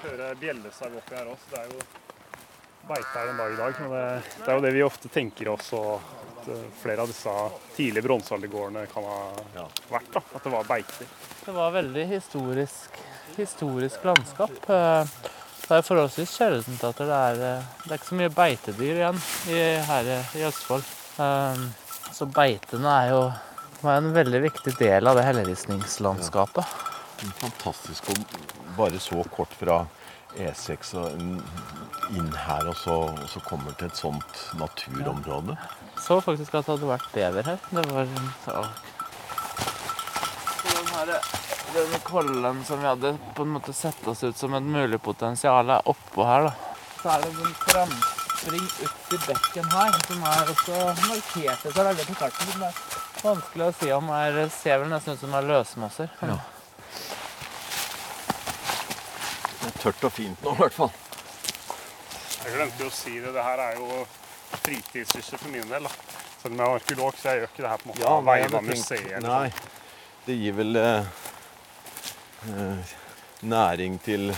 Hører 0.00 0.38
bjellesau 0.40 0.94
oppi 0.96 1.16
her 1.18 1.28
også. 1.28 1.50
Det 1.52 1.58
er 1.60 1.66
jo 1.74 1.80
beite 2.88 3.10
her 3.14 3.28
en 3.32 3.36
dag 3.40 3.52
i 3.52 3.58
dag. 3.58 3.74
Men 3.80 3.90
det, 3.94 4.04
det 4.44 4.48
er 4.48 4.58
jo 4.58 4.64
det 4.66 4.72
vi 4.76 4.82
ofte 4.86 5.10
tenker 5.12 5.50
også 5.52 5.82
at 5.96 6.48
eh, 6.54 6.64
flere 6.82 7.04
av 7.04 7.10
disse 7.12 7.34
tidlige 7.76 8.06
bronsealdergårdene 8.08 8.86
kan 8.92 9.06
ha 9.08 9.18
vært. 9.92 10.08
da, 10.14 10.22
At 10.34 10.46
det 10.46 10.54
var 10.54 10.68
beiter. 10.70 11.10
Det 11.44 11.54
var 11.56 11.74
veldig 11.76 12.06
historisk, 12.14 13.02
historisk 13.36 14.08
landskap. 14.12 14.56
Eh, 14.70 15.20
Det 15.70 15.76
er 15.78 15.84
forholdsvis 15.86 16.32
sjeldent 16.34 16.80
at 16.82 16.98
det 16.98 17.14
er 17.14 17.36
eh, 17.46 17.66
Det 17.84 17.92
er 17.92 18.00
ikke 18.00 18.08
så 18.08 18.16
mye 18.18 18.32
beitedyr 18.34 18.96
igjen 19.04 19.20
i, 19.54 19.60
her 19.86 20.08
i 20.34 20.42
Østfold. 20.48 20.88
Så 22.10 22.26
beitene 22.34 22.90
er 23.04 23.12
jo 23.12 23.20
var 23.84 23.96
en 24.00 24.10
veldig 24.12 24.40
viktig 24.44 24.74
del 24.80 25.06
av 25.08 25.16
det 25.16 25.22
helleristningslandskapet. 25.28 26.66
Fantastisk 27.40 28.10
å 28.12 28.16
bare 28.76 28.98
så 29.00 29.22
kort 29.32 29.52
fra 29.56 29.78
E6 30.36 30.90
og 31.00 31.22
inn 32.16 32.30
her, 32.34 32.68
og 32.70 32.76
så, 32.76 32.96
og 33.10 33.28
så 33.30 33.40
kommer 33.44 33.74
til 33.78 33.90
et 33.90 33.98
sånt 33.98 34.40
naturområde. 34.58 35.56
Så 36.00 36.20
faktisk 36.24 36.54
at 36.54 36.66
det 36.66 36.74
hadde 36.74 36.90
vært 36.90 37.10
bever 37.14 37.50
her. 37.52 37.58
Det 37.70 37.84
var. 37.90 38.06
Så 40.60 40.74
den 40.74 40.88
her, 40.94 41.12
den 41.74 41.98
kollen 42.06 42.62
som 42.68 42.80
vi 42.82 42.88
hadde 42.88 43.14
på 43.36 43.46
en 43.46 43.54
måte 43.56 43.74
sett 43.76 44.06
oss 44.10 44.24
ut 44.24 44.36
som 44.38 44.54
et 44.58 44.66
mulig 44.66 45.00
potensial, 45.02 45.70
er 45.70 45.90
oppå 45.90 46.26
her, 46.26 46.48
da. 46.48 46.54
Så 47.00 47.12
er 47.14 47.24
det 47.24 47.30
en 47.32 47.58
framspring 47.64 48.66
ut 48.80 49.14
i 49.14 49.20
bekken 49.26 49.68
her, 49.72 50.00
som 50.06 50.24
er 50.30 50.54
også 50.54 50.80
markert 51.06 51.62
så 51.66 51.74
veldig 51.76 52.08
på 52.08 52.16
kartet. 52.20 52.56
Det 52.60 52.72
er 52.72 53.28
vanskelig 53.28 53.68
å 53.68 53.76
si 53.76 53.92
om 53.92 54.10
er 54.16 54.40
Ser 54.54 54.82
vel 54.82 54.90
nesten 54.92 55.16
ut 55.16 55.22
som 55.22 55.36
er 55.36 55.48
løsmosser. 55.52 56.10
Ja. 56.24 56.40
Det 59.60 59.68
er 59.68 59.78
tørt 59.84 60.04
og 60.08 60.12
fint 60.16 60.44
nå, 60.44 60.56
i 60.56 60.60
hvert 60.64 60.76
fall. 60.76 60.92
Jeg 62.44 62.54
glemte 62.56 62.82
jo 62.84 62.88
å 62.90 62.94
si 62.94 63.18
det. 63.20 63.32
Det 63.34 63.42
her 63.44 63.62
er 63.66 63.76
jo 63.80 64.04
fritidssyssel 64.60 65.38
for 65.42 65.52
min 65.52 65.68
del. 65.70 65.84
da. 65.88 65.92
Selv 66.40 66.54
om 66.54 66.62
jeg 66.62 66.66
er 66.70 66.78
arkeolog, 66.80 67.18
så 67.20 67.28
jeg 67.34 67.42
gjør 67.42 67.50
ikke 67.52 67.64
det 67.66 67.70
her 67.72 67.82
på 67.82 67.88
en 67.88 67.92
måte 67.92 68.08
av 68.14 68.24
vegne 68.30 68.56
av 68.60 68.64
museet. 68.70 69.10
eller 69.18 69.28
Nei, 69.28 69.50
det 70.26 70.36
gir 70.40 70.56
vel 70.56 70.80
eh, 70.80 71.10
eh, 72.48 72.94
næring 73.52 73.98
til 74.04 74.32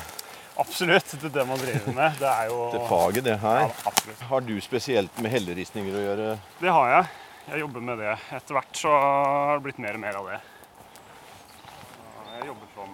Absolutt. 0.63 1.15
Det 1.17 1.31
er 1.31 1.33
det 1.39 1.45
man 1.49 1.59
driver 1.63 1.95
med. 1.97 2.19
Det 2.21 2.29
er 2.29 2.51
jo 2.51 2.59
Til 2.75 2.83
faget, 2.91 3.25
det 3.25 3.37
her. 3.41 3.71
absolutt. 3.89 4.21
Har 4.29 4.41
du 4.45 4.53
spesielt 4.61 5.21
med 5.25 5.33
helleristninger 5.33 5.95
å 5.97 6.03
gjøre? 6.03 6.27
Det 6.61 6.75
har 6.77 6.91
jeg. 6.93 7.07
Jeg 7.49 7.63
jobber 7.65 7.81
med 7.89 7.99
det. 8.03 8.17
Etter 8.37 8.59
hvert 8.59 8.77
så 8.79 8.93
har 8.93 9.57
det 9.57 9.65
blitt 9.65 9.81
mer 9.83 9.97
og 9.97 10.03
mer 10.05 10.19
av 10.21 10.29
det. 10.29 10.41
Jeg 12.37 12.51
jobber 12.51 12.69
som 12.75 12.93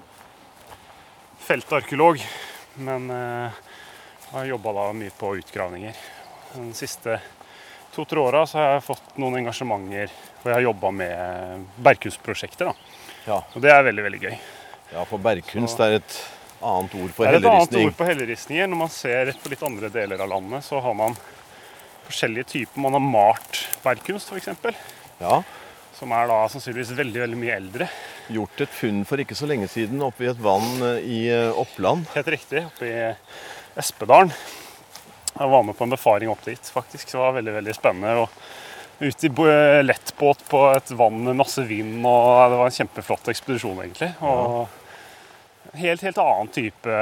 feltarkeolog, 1.49 2.23
men 2.87 3.11
eh, 3.11 3.59
har 4.33 4.45
jobba 4.45 4.93
mye 4.93 5.13
på 5.17 5.37
utgravninger. 5.41 5.95
De 6.55 6.73
siste 6.77 7.21
to-tre 7.95 8.21
åra 8.21 8.45
så 8.47 8.59
har 8.59 8.73
jeg 8.77 8.87
fått 8.89 9.17
noen 9.21 9.41
engasjementer 9.41 10.13
hvor 10.39 10.53
jeg 10.53 10.57
har 10.61 10.67
jobba 10.69 10.91
med 10.95 11.69
bergkunstprosjekter. 11.83 12.71
da. 12.71 12.75
Ja. 13.29 13.39
Og 13.55 13.63
det 13.65 13.73
er 13.73 13.87
veldig, 13.89 14.05
veldig 14.07 14.21
gøy. 14.23 14.37
Ja, 14.93 15.05
for 15.09 15.21
bergkunst 15.21 15.81
er 15.85 15.99
et 15.99 16.19
annet 16.65 16.95
ord 16.97 17.13
for 17.15 17.25
Det 17.27 17.33
er 17.35 17.41
et 17.41 17.51
annet 17.51 17.81
ord 17.83 17.97
på 17.99 18.09
helleristninger. 18.09 18.71
Når 18.71 18.81
man 18.85 18.93
ser 18.93 19.33
på 19.43 19.53
litt 19.53 19.65
andre 19.67 19.91
deler 19.93 20.25
av 20.25 20.31
landet, 20.33 20.65
så 20.65 20.81
har 20.85 20.97
man 20.97 21.17
forskjellige 22.09 22.49
typer. 22.55 22.81
Man 22.81 22.97
har 22.97 23.05
malt 23.05 23.65
bergkunst, 23.85 24.33
f.eks. 24.33 24.79
Ja. 25.21 25.43
Som 25.99 26.15
er 26.15 26.31
da 26.31 26.39
sannsynligvis 26.53 26.95
veldig 26.97 27.25
veldig 27.25 27.39
mye 27.41 27.59
eldre. 27.59 27.91
Gjort 28.33 28.65
et 28.65 28.73
funn 28.73 29.03
for 29.09 29.21
ikke 29.21 29.37
så 29.37 29.49
lenge 29.51 29.69
siden 29.73 30.03
oppe 30.05 30.27
i 30.27 30.31
et 30.31 30.41
vann 30.41 30.85
eh, 30.85 30.99
i 31.03 31.21
eh, 31.33 31.51
Oppland. 31.59 32.07
Helt 32.15 32.31
riktig, 32.37 32.63
oppe 32.69 32.87
i 32.87 32.99
Espedalen. 33.79 34.33
Jeg 35.39 35.51
var 35.53 35.63
med 35.63 35.77
på 35.79 35.87
en 35.87 35.95
befaring 35.95 36.31
opp 36.33 36.43
dit, 36.45 36.71
faktisk. 36.75 37.13
Det 37.13 37.21
var 37.21 37.37
veldig 37.37 37.53
veldig 37.61 37.75
spennende. 37.77 38.25
Og 38.25 38.29
ut 38.99 39.25
i 39.25 39.31
lettbåt 39.83 40.43
på 40.49 40.65
et 40.73 40.91
vann 40.91 41.21
med 41.25 41.39
masse 41.39 41.63
vind, 41.63 42.01
og 42.03 42.51
det 42.51 42.59
var 42.59 42.67
en 42.67 42.75
kjempeflott 42.75 43.31
ekspedisjon, 43.31 43.79
egentlig. 43.85 44.11
Og 44.27 44.67
helt, 45.79 46.03
helt 46.03 46.19
annen 46.19 46.51
type 46.51 46.97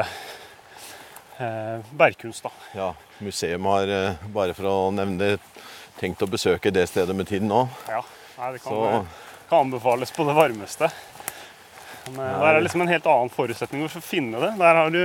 eh, 1.39 1.79
bergkunst, 1.97 2.45
da. 2.45 2.53
Ja, 2.77 2.91
Museum 3.25 3.65
har, 3.73 3.89
eh, 3.89 4.29
bare 4.35 4.55
for 4.59 4.69
å 4.69 4.77
nevne 4.93 5.17
det, 5.23 5.63
tenkt 5.97 6.21
å 6.21 6.29
besøke 6.29 6.73
det 6.75 6.85
stedet 6.91 7.17
med 7.17 7.31
tiden 7.31 7.49
nå. 7.49 7.65
Ja, 7.89 8.03
nei, 8.37 8.53
det 8.53 8.63
kan, 8.67 8.73
Så 8.73 9.49
kan 9.49 9.65
anbefales 9.65 10.13
på 10.13 10.29
det 10.29 10.37
varmeste. 10.37 10.91
Men 12.11 12.21
eh, 12.21 12.39
der 12.45 12.59
er 12.59 12.61
liksom 12.67 12.85
en 12.85 12.93
helt 12.93 13.09
annen 13.09 13.33
forutsetning 13.33 13.89
for 13.89 14.05
å 14.05 14.09
finne 14.13 14.45
det. 14.45 14.53
Der 14.61 14.83
har 14.83 14.93
du 14.93 15.03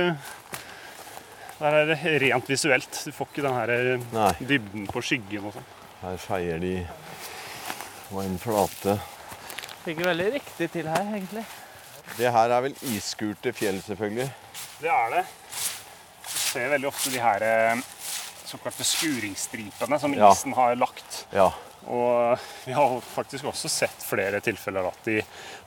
der 1.62 1.76
er 1.78 1.86
det 1.92 1.98
rent 2.22 2.48
visuelt. 2.50 3.00
Du 3.06 3.12
får 3.14 3.30
ikke 3.30 3.44
den 3.46 3.54
her 3.56 3.72
eh, 3.76 4.04
Nei. 4.12 4.30
dybden 4.42 4.86
på 4.90 5.02
skyggen 5.04 5.48
og 5.48 5.54
sånn. 5.56 5.68
her 6.02 6.16
feier 6.18 6.58
de 6.62 6.74
på 8.10 8.22
en 8.24 8.38
flate. 8.42 8.96
Ligger 9.86 10.10
veldig 10.12 10.28
riktig 10.36 10.68
til 10.74 10.88
her, 10.90 11.04
egentlig. 11.14 11.44
Det 12.18 12.30
her 12.34 12.52
er 12.54 12.64
vel 12.66 12.74
isskurte 12.92 13.52
fjell, 13.56 13.78
selvfølgelig. 13.86 14.28
Det 14.82 14.90
er 14.90 15.14
det. 15.16 15.22
Du 16.26 16.34
ser 16.42 16.68
veldig 16.74 16.88
ofte 16.90 17.10
de 17.14 17.22
her 17.22 17.44
eh, 17.46 17.82
såkalte 18.50 18.84
skuringsstripene 18.86 19.98
som 20.02 20.14
Ja. 20.18 20.32
isen 20.34 20.52
har 20.58 20.74
lagt. 20.76 21.26
Ja. 21.32 21.48
Og 21.86 22.38
vi 22.66 22.74
har 22.76 23.00
faktisk 23.02 23.44
også 23.50 23.68
sett 23.70 24.04
flere 24.06 24.38
tilfeller 24.44 24.86
at 24.90 24.98
de 25.06 25.20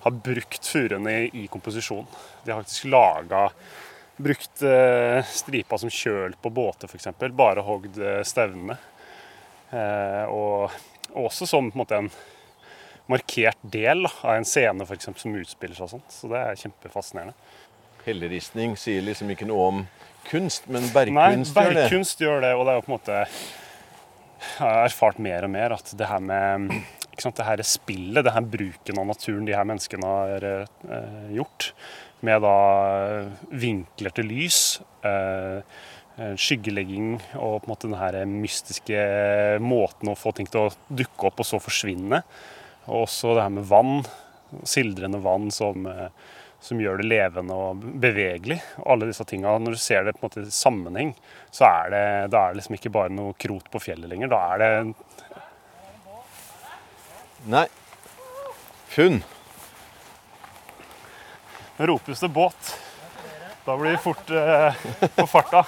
har 0.05 0.11
brukt 0.11 0.63
furuene 0.67 1.15
i, 1.25 1.31
i 1.43 1.47
komposisjon. 1.51 2.05
De 2.45 2.51
har 2.53 2.61
faktisk 2.61 2.85
laga 2.91 3.49
Brukt 4.17 4.61
eh, 4.63 5.19
stripa 5.27 5.77
som 5.81 5.91
kjøl 5.91 6.37
på 6.41 6.51
båter, 6.55 6.87
f.eks. 6.87 7.09
Bare 7.35 7.63
hogd 7.67 7.99
eh, 7.99 8.21
stevnene. 8.27 8.77
Eh, 9.75 10.23
og, 10.31 10.71
og 11.11 11.27
også 11.27 11.47
som 11.49 11.67
på 11.71 11.75
en 11.75 11.83
måte 11.83 11.99
en 11.99 12.09
markert 13.11 13.59
del 13.61 14.07
av 14.07 14.31
en 14.37 14.47
scene 14.47 14.87
for 14.87 14.95
eksempel, 14.97 15.21
som 15.25 15.35
utspiller 15.37 15.77
seg 15.77 15.91
sånt. 15.97 16.15
Så 16.15 16.31
det 16.31 16.41
er 16.41 16.61
kjempefascinerende. 16.63 17.35
Helleristning 18.05 18.75
sier 18.79 19.03
liksom 19.05 19.31
ikke 19.33 19.47
noe 19.49 19.69
om 19.71 19.85
kunst, 20.29 20.69
men 20.69 20.87
Nei, 20.87 20.93
bergkunst 20.93 21.53
det. 21.53 21.63
bergkunst 21.67 22.21
gjør 22.21 22.43
det, 22.45 22.53
og 22.57 22.65
det 22.65 22.73
er 22.73 22.79
jo 22.79 22.85
på 22.85 22.91
en 22.91 22.95
måte 22.97 23.17
Jeg 24.45 24.61
har 24.61 24.83
erfart 24.85 25.19
mer 25.21 25.45
og 25.45 25.51
mer 25.53 25.73
at 25.75 25.91
det 25.97 26.07
her 26.09 26.21
med 26.21 26.71
ikke 27.15 27.23
sant, 27.23 27.37
det 27.39 27.47
her 27.47 27.61
spillet, 27.63 28.25
det 28.27 28.33
her 28.35 28.43
bruken 28.51 28.99
av 28.99 29.05
naturen 29.07 29.45
de 29.47 29.53
her 29.55 29.67
menneskene 29.67 30.09
har 30.09 30.45
eh, 30.49 31.29
gjort, 31.37 31.69
med 32.23 32.43
da 32.45 32.57
eh, 32.95 33.33
vinkler 33.49 34.13
til 34.15 34.29
lys, 34.29 34.59
eh, 35.05 35.59
eh, 36.17 36.35
skyggelegging 36.39 37.17
og 37.35 37.63
på 37.63 37.67
en 37.67 37.73
måte 37.73 37.89
den 37.89 37.99
her 37.99 38.19
mystiske 38.29 39.01
måten 39.63 40.11
å 40.11 40.17
få 40.19 40.33
ting 40.35 40.49
til 40.49 40.67
å 40.67 40.73
dukke 40.87 41.29
opp 41.29 41.43
og 41.43 41.49
så 41.49 41.61
forsvinne. 41.61 42.21
Og 42.85 43.05
også 43.05 43.35
det 43.35 43.45
her 43.45 43.53
med 43.57 43.67
vann, 43.69 43.99
sildrende 44.63 45.19
vann 45.23 45.49
som, 45.51 45.87
som 46.61 46.79
gjør 46.79 47.01
det 47.01 47.07
levende 47.09 47.55
og 47.57 47.81
bevegelig. 48.01 48.59
Og 48.83 48.91
alle 48.93 49.09
disse 49.09 49.25
tinga, 49.27 49.57
Når 49.57 49.73
du 49.73 49.81
ser 49.81 50.05
det 50.05 50.13
på 50.15 50.21
en 50.21 50.29
måte 50.29 50.45
i 50.45 50.53
sammenheng, 50.53 51.15
så 51.49 51.65
er 51.65 51.89
det, 51.89 52.05
da 52.35 52.43
er 52.43 52.53
det 52.53 52.61
liksom 52.61 52.77
ikke 52.77 52.93
bare 52.93 53.11
noe 53.11 53.33
krot 53.41 53.71
på 53.73 53.81
fjellet 53.87 54.11
lenger. 54.11 54.31
Da 54.31 54.43
er 54.53 54.61
det 54.61 54.71
Nei. 57.45 57.67
Funn. 58.89 59.19
Ropes 61.77 62.19
det 62.19 62.29
båt. 62.29 62.75
Da 63.65 63.77
blir 63.77 63.91
vi 63.91 63.97
fort 63.97 64.29
eh, 64.29 64.73
på 65.15 65.27
farta. 65.27 65.65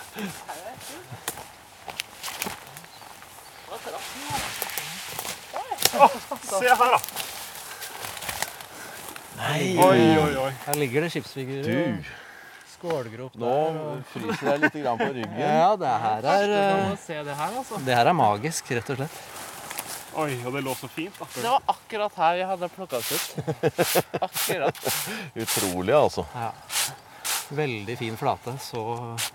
Oh, 5.98 6.12
se 6.42 6.68
her, 6.70 6.92
da. 6.92 7.00
Nei. 9.38 9.78
Oi, 9.82 10.18
oi, 10.18 10.38
oi. 10.38 10.52
Her 10.66 10.78
ligger 10.78 11.06
det 11.06 11.10
skipsfigurer 11.14 11.66
Du, 11.66 12.12
skålgrop 12.76 13.38
nå 13.38 13.50
der. 13.50 13.78
Nå 13.78 13.96
fryser 14.12 14.52
jeg 14.52 14.62
litt 14.66 14.78
på 14.78 15.10
ryggen. 15.18 15.40
Ja, 15.42 15.72
det 15.80 15.96
her 16.04 16.30
er 16.36 16.56
eh, 16.60 16.94
det 17.26 17.40
her, 17.42 17.58
altså. 17.64 17.82
Det 17.86 17.98
her 17.98 18.12
er 18.14 18.18
magisk, 18.18 18.72
rett 18.78 18.94
og 18.94 19.02
slett. 19.02 19.20
Oi, 20.18 20.32
og 20.48 20.54
det 20.56 20.64
lå 20.66 20.74
så 20.74 20.88
fint. 20.90 21.18
Det 21.36 21.44
var 21.46 21.62
akkurat 21.70 22.16
her 22.18 22.38
vi 22.40 22.46
hadde 22.50 22.70
plukka 22.74 22.98
oss 22.98 23.12
ut. 23.12 23.26
Akkurat. 24.28 24.80
Utrolig, 25.36 25.94
altså. 25.94 26.26
Ja. 26.34 26.50
Veldig 27.48 27.94
fin 27.98 28.18
flate. 28.20 28.52
Så, 28.60 28.82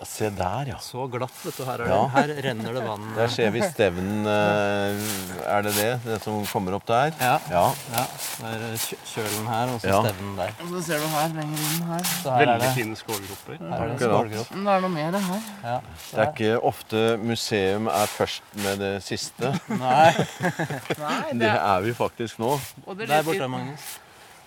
Se 0.04 0.28
der, 0.36 0.66
ja. 0.68 0.76
så 0.84 1.06
glatt. 1.08 1.32
Vet 1.46 1.56
du. 1.56 1.62
Her, 1.64 1.80
er 1.80 1.88
Ja. 1.88 2.00
det, 2.02 2.10
her 2.36 2.42
renner 2.44 2.74
det 2.76 2.82
vann. 2.84 3.06
Der 3.16 3.28
ser 3.32 3.50
vi 3.54 3.62
stevnen. 3.64 4.26
eh, 4.26 5.48
Er 5.48 5.62
det 5.62 5.72
det? 5.78 6.00
Det 6.04 6.18
som 6.22 6.44
kommer 6.46 6.74
opp 6.76 6.84
der? 6.86 7.14
Ja. 7.20 7.38
Ja. 7.50 7.62
ja. 7.94 8.04
Det 8.36 8.50
er 8.52 8.76
kjølen 9.14 9.46
her, 9.48 9.72
og 9.72 9.80
så 9.80 9.88
Ja. 9.88 10.02
stevnen 10.02 10.36
der. 10.36 10.52
Og 10.60 10.68
så 10.74 10.82
ser 10.82 10.98
du 11.00 11.06
her, 11.08 11.28
lenger 11.28 11.56
inn 11.56 11.88
her. 11.88 12.04
Så 12.04 12.30
her 12.36 12.42
er 12.42 12.46
Veldig 12.46 12.60
det, 12.60 12.74
fine 12.76 12.96
skålgroper. 12.96 13.58
her 13.58 13.82
er 13.82 13.88
det 13.88 14.00
skålgrop. 14.00 14.50
Men 14.54 14.64
det 14.64 14.72
er 14.76 14.80
noe 14.80 14.90
mer 14.98 15.10
det 15.16 15.22
her. 15.22 15.42
Ja. 15.64 15.80
Det 16.12 16.18
er 16.18 16.32
ikke 16.32 16.62
ofte 16.62 17.02
museum 17.22 17.86
er 17.88 18.06
først 18.06 18.42
med 18.62 18.78
det 18.78 19.02
siste. 19.02 19.52
Nei, 19.68 20.12
Nei, 21.00 21.32
Det 21.32 21.48
er 21.56 21.80
vi 21.80 21.92
faktisk 21.94 22.38
nå. 22.38 22.60
og 22.86 22.96
det 22.98 23.08
er 23.08 23.16
der 23.16 23.22
borte, 23.22 23.48
Magnus. 23.48 23.98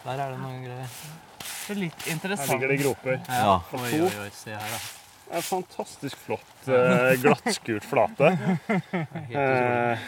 Der 0.05 0.12
er 0.22 0.29
det 0.29 0.39
noen 0.39 0.62
greier. 0.63 0.88
Det 1.46 1.74
er 1.75 1.82
litt 1.86 2.06
Her 2.06 2.54
ligger 2.54 2.72
det 2.72 2.78
groper. 2.84 3.18
Ja. 3.28 3.58
Oi, 3.74 3.90
oi, 4.02 4.14
oi. 4.25 4.30
Se 4.36 4.54
her, 4.54 4.70
da. 4.75 4.84
Er 5.25 5.40
en 5.40 5.46
fantastisk 5.46 6.20
flott, 6.22 6.68
eh, 6.70 7.16
glattskurt 7.18 7.86
flate. 7.90 8.30
Helt. 8.70 9.38
Eh, 9.42 10.04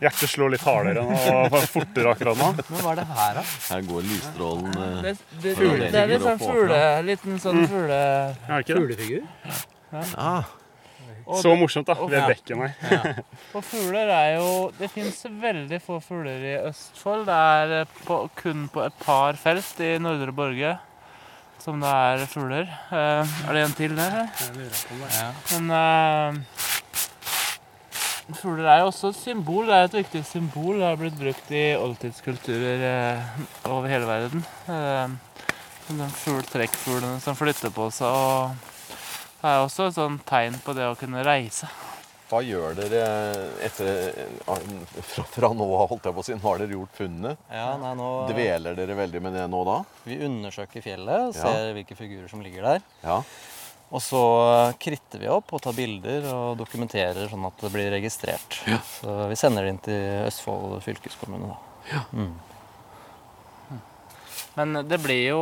hjertet 0.00 0.30
slår 0.32 0.54
litt 0.54 0.64
hardere 0.64 1.02
og 1.04 1.56
fortere 1.68 2.14
akkurat 2.14 2.40
nå. 2.40 2.48
Men 2.70 2.80
hva 2.80 2.94
er 2.94 3.00
det 3.02 3.06
her, 3.10 3.36
da? 3.36 3.44
Her 3.68 3.84
går 3.90 4.06
lysstrålen 4.08 4.78
eh, 4.86 5.02
Det, 5.04 5.14
det, 5.42 5.54
det, 5.60 5.90
det 5.92 6.00
er 6.00 6.12
litt 6.14 6.24
sånn 6.24 6.40
fugle, 6.40 6.80
liten 7.10 7.42
sånn 7.42 7.66
fugle... 7.68 8.00
Det 8.48 8.62
ikke 8.64 9.20
det? 9.20 9.60
Ah, 10.16 10.48
Og, 11.26 11.40
Så 11.42 11.52
morsomt, 11.58 11.88
da. 11.88 11.96
Ved 12.06 12.22
bekken 12.30 12.60
her. 12.62 13.16
og 13.56 13.64
fugler 13.66 14.12
er 14.14 14.36
jo 14.36 14.50
Det 14.78 14.86
fins 14.92 15.24
veldig 15.26 15.80
få 15.82 15.98
fugler 16.04 16.44
i 16.52 16.54
Østfold. 16.68 17.24
Det 17.26 17.34
er 17.34 17.80
eh, 17.80 17.96
på, 18.06 18.20
kun 18.38 18.68
på 18.70 18.84
et 18.86 19.00
par 19.02 19.38
felt 19.40 19.80
i 19.82 19.96
Nordre 20.02 20.34
Borge 20.34 20.76
som 21.66 21.80
det 21.82 21.90
er 21.90 22.26
fugler. 22.30 22.68
Eh, 22.94 23.34
er 23.48 23.56
det 23.56 23.62
en 23.64 23.74
til 23.74 23.96
der? 23.98 24.28
Ja. 25.16 25.30
Men 25.56 25.64
uh, 25.74 26.34
fugler 28.38 28.68
er 28.70 28.78
jo 28.84 28.92
også 28.92 29.10
et 29.10 29.18
symbol. 29.18 29.66
Det 29.66 29.74
er 29.74 29.88
et 29.88 29.98
viktig 29.98 30.22
symbol. 30.30 30.78
Det 30.78 30.86
har 30.86 31.00
blitt 31.00 31.18
brukt 31.18 31.50
i 31.50 31.64
oldtidskulturer 31.74 32.86
over 33.64 33.90
hele 33.90 34.06
verden. 34.06 34.46
Uh, 34.70 35.10
fugl, 36.22 36.46
trekkfuglene 36.52 37.18
som 37.24 37.34
flytter 37.38 37.74
på 37.74 37.90
seg. 37.98 38.14
og 38.14 38.75
er 39.52 39.62
også 39.64 39.86
et 39.88 39.94
sånn 39.98 40.18
tegn 40.28 40.58
på 40.64 40.74
det 40.76 40.86
å 40.90 40.96
kunne 40.98 41.22
reise. 41.26 41.68
hva 42.30 42.40
gjør 42.42 42.74
dere 42.74 43.02
etter 43.62 43.86
eh, 43.86 44.30
fra, 45.06 45.22
fra 45.30 45.50
nå 45.54 45.66
av, 45.78 45.88
holdt 45.92 46.08
jeg 46.08 46.14
på 46.16 46.22
å 46.24 46.26
si? 46.26 46.34
Nå 46.34 46.42
har 46.48 46.58
dere 46.58 46.74
gjort 46.74 46.96
funnene. 46.98 47.36
ja, 47.52 47.68
nei, 47.78 47.92
nå 48.00 48.08
Dveler 48.32 48.74
dere 48.74 48.96
veldig 48.98 49.20
med 49.22 49.36
det 49.38 49.44
nå 49.52 49.60
da? 49.68 49.76
Vi 50.08 50.16
undersøker 50.26 50.82
fjellet 50.82 51.28
og 51.28 51.36
Ja. 51.36 51.42
ser 51.52 51.74
hvilke 51.76 51.94
figurer 51.98 52.28
som 52.32 52.42
ligger 52.42 52.62
der. 52.66 52.82
Ja. 53.04 53.20
Og 53.94 54.02
så 54.02 54.18
kritter 54.82 55.20
vi 55.22 55.28
opp 55.30 55.52
og 55.54 55.62
tar 55.62 55.72
bilder 55.76 56.24
og 56.32 56.56
dokumenterer 56.58 57.28
sånn 57.30 57.46
at 57.46 57.60
det 57.62 57.70
blir 57.70 57.92
registrert. 57.94 58.56
Så 58.98 59.28
vi 59.30 59.36
sender 59.38 59.62
det 59.62 59.70
inn 59.76 59.78
til 59.86 60.26
Østfold 60.26 60.80
fylkeskommune. 60.82 61.52
da. 61.54 62.02
Mm. 62.10 62.32
Men 64.56 64.88
det 64.88 64.98
blir 65.04 65.22
jo 65.34 65.40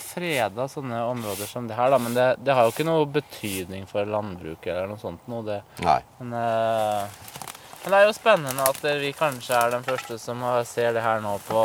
freda 0.00 0.64
sånne 0.72 1.02
områder 1.10 1.48
som 1.50 1.66
det 1.68 1.76
her, 1.76 1.92
da. 1.92 1.98
Men 2.00 2.16
det, 2.16 2.28
det 2.40 2.56
har 2.56 2.64
jo 2.64 2.72
ikke 2.72 2.86
noe 2.88 3.04
betydning 3.12 3.84
for 3.90 4.08
landbruket 4.08 4.72
eller 4.72 4.94
noe 4.94 5.02
sånt 5.02 5.26
noe, 5.28 5.44
det. 5.44 5.60
Nei. 5.84 5.98
Men, 6.20 6.32
uh, 6.32 7.42
men 7.84 7.92
det 7.92 7.98
er 7.98 8.08
jo 8.08 8.16
spennende 8.16 8.68
at 8.72 8.80
vi 9.02 9.12
kanskje 9.12 9.58
er 9.58 9.74
den 9.76 9.84
første 9.84 10.16
som 10.22 10.40
ser 10.64 10.96
det 10.96 11.04
her 11.04 11.20
nå 11.20 11.36
på 11.44 11.64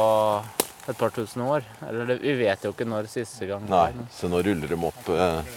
et 0.89 0.97
par 0.99 1.15
tusen 1.15 1.45
år. 1.47 1.63
Eller 1.87 2.19
vi 2.19 2.35
vet 2.41 2.67
jo 2.67 2.73
ikke 2.75 2.87
når 2.89 3.07
siste 3.11 3.47
gang 3.47 3.63
Nei. 3.69 3.93
Så 4.11 4.27
nå 4.27 4.41
ruller 4.43 4.67
de 4.67 4.79
opp 4.89 5.11
eh, 5.15 5.55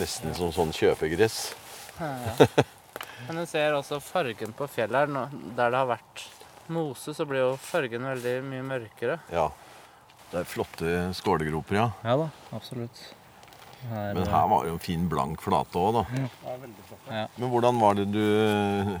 nesten 0.00 0.32
som 0.38 0.52
sånn 0.54 0.72
kjøpegress. 0.72 1.42
Men 2.00 3.42
du 3.42 3.44
ser 3.44 3.76
også 3.76 4.00
fargen 4.00 4.54
på 4.56 4.68
fjellet 4.70 5.10
her. 5.10 5.34
Der 5.58 5.74
det 5.74 5.82
har 5.82 5.90
vært 5.90 6.24
mose, 6.70 7.12
så 7.12 7.26
blir 7.28 7.44
jo 7.44 7.56
fargen 7.60 8.06
veldig 8.08 8.38
mye 8.46 8.64
mørkere. 8.64 9.18
Ja. 9.34 9.50
Det 10.30 10.42
er 10.42 10.46
flotte 10.46 10.98
skålegroper, 11.18 11.74
ja. 11.74 11.88
Ja 12.06 12.16
da, 12.20 12.28
absolutt. 12.54 13.00
Her, 13.90 14.14
Men 14.14 14.26
her 14.28 14.48
var 14.50 14.62
det 14.62 14.70
jo 14.70 14.76
en 14.76 14.82
fin 14.84 15.06
blank 15.08 15.40
flate 15.42 15.80
òg, 15.80 16.00
da. 16.00 16.24
Ja. 17.10 17.26
Men 17.36 17.48
hvordan 17.50 17.80
var 17.80 17.96
det 17.96 18.10
du 18.12 18.98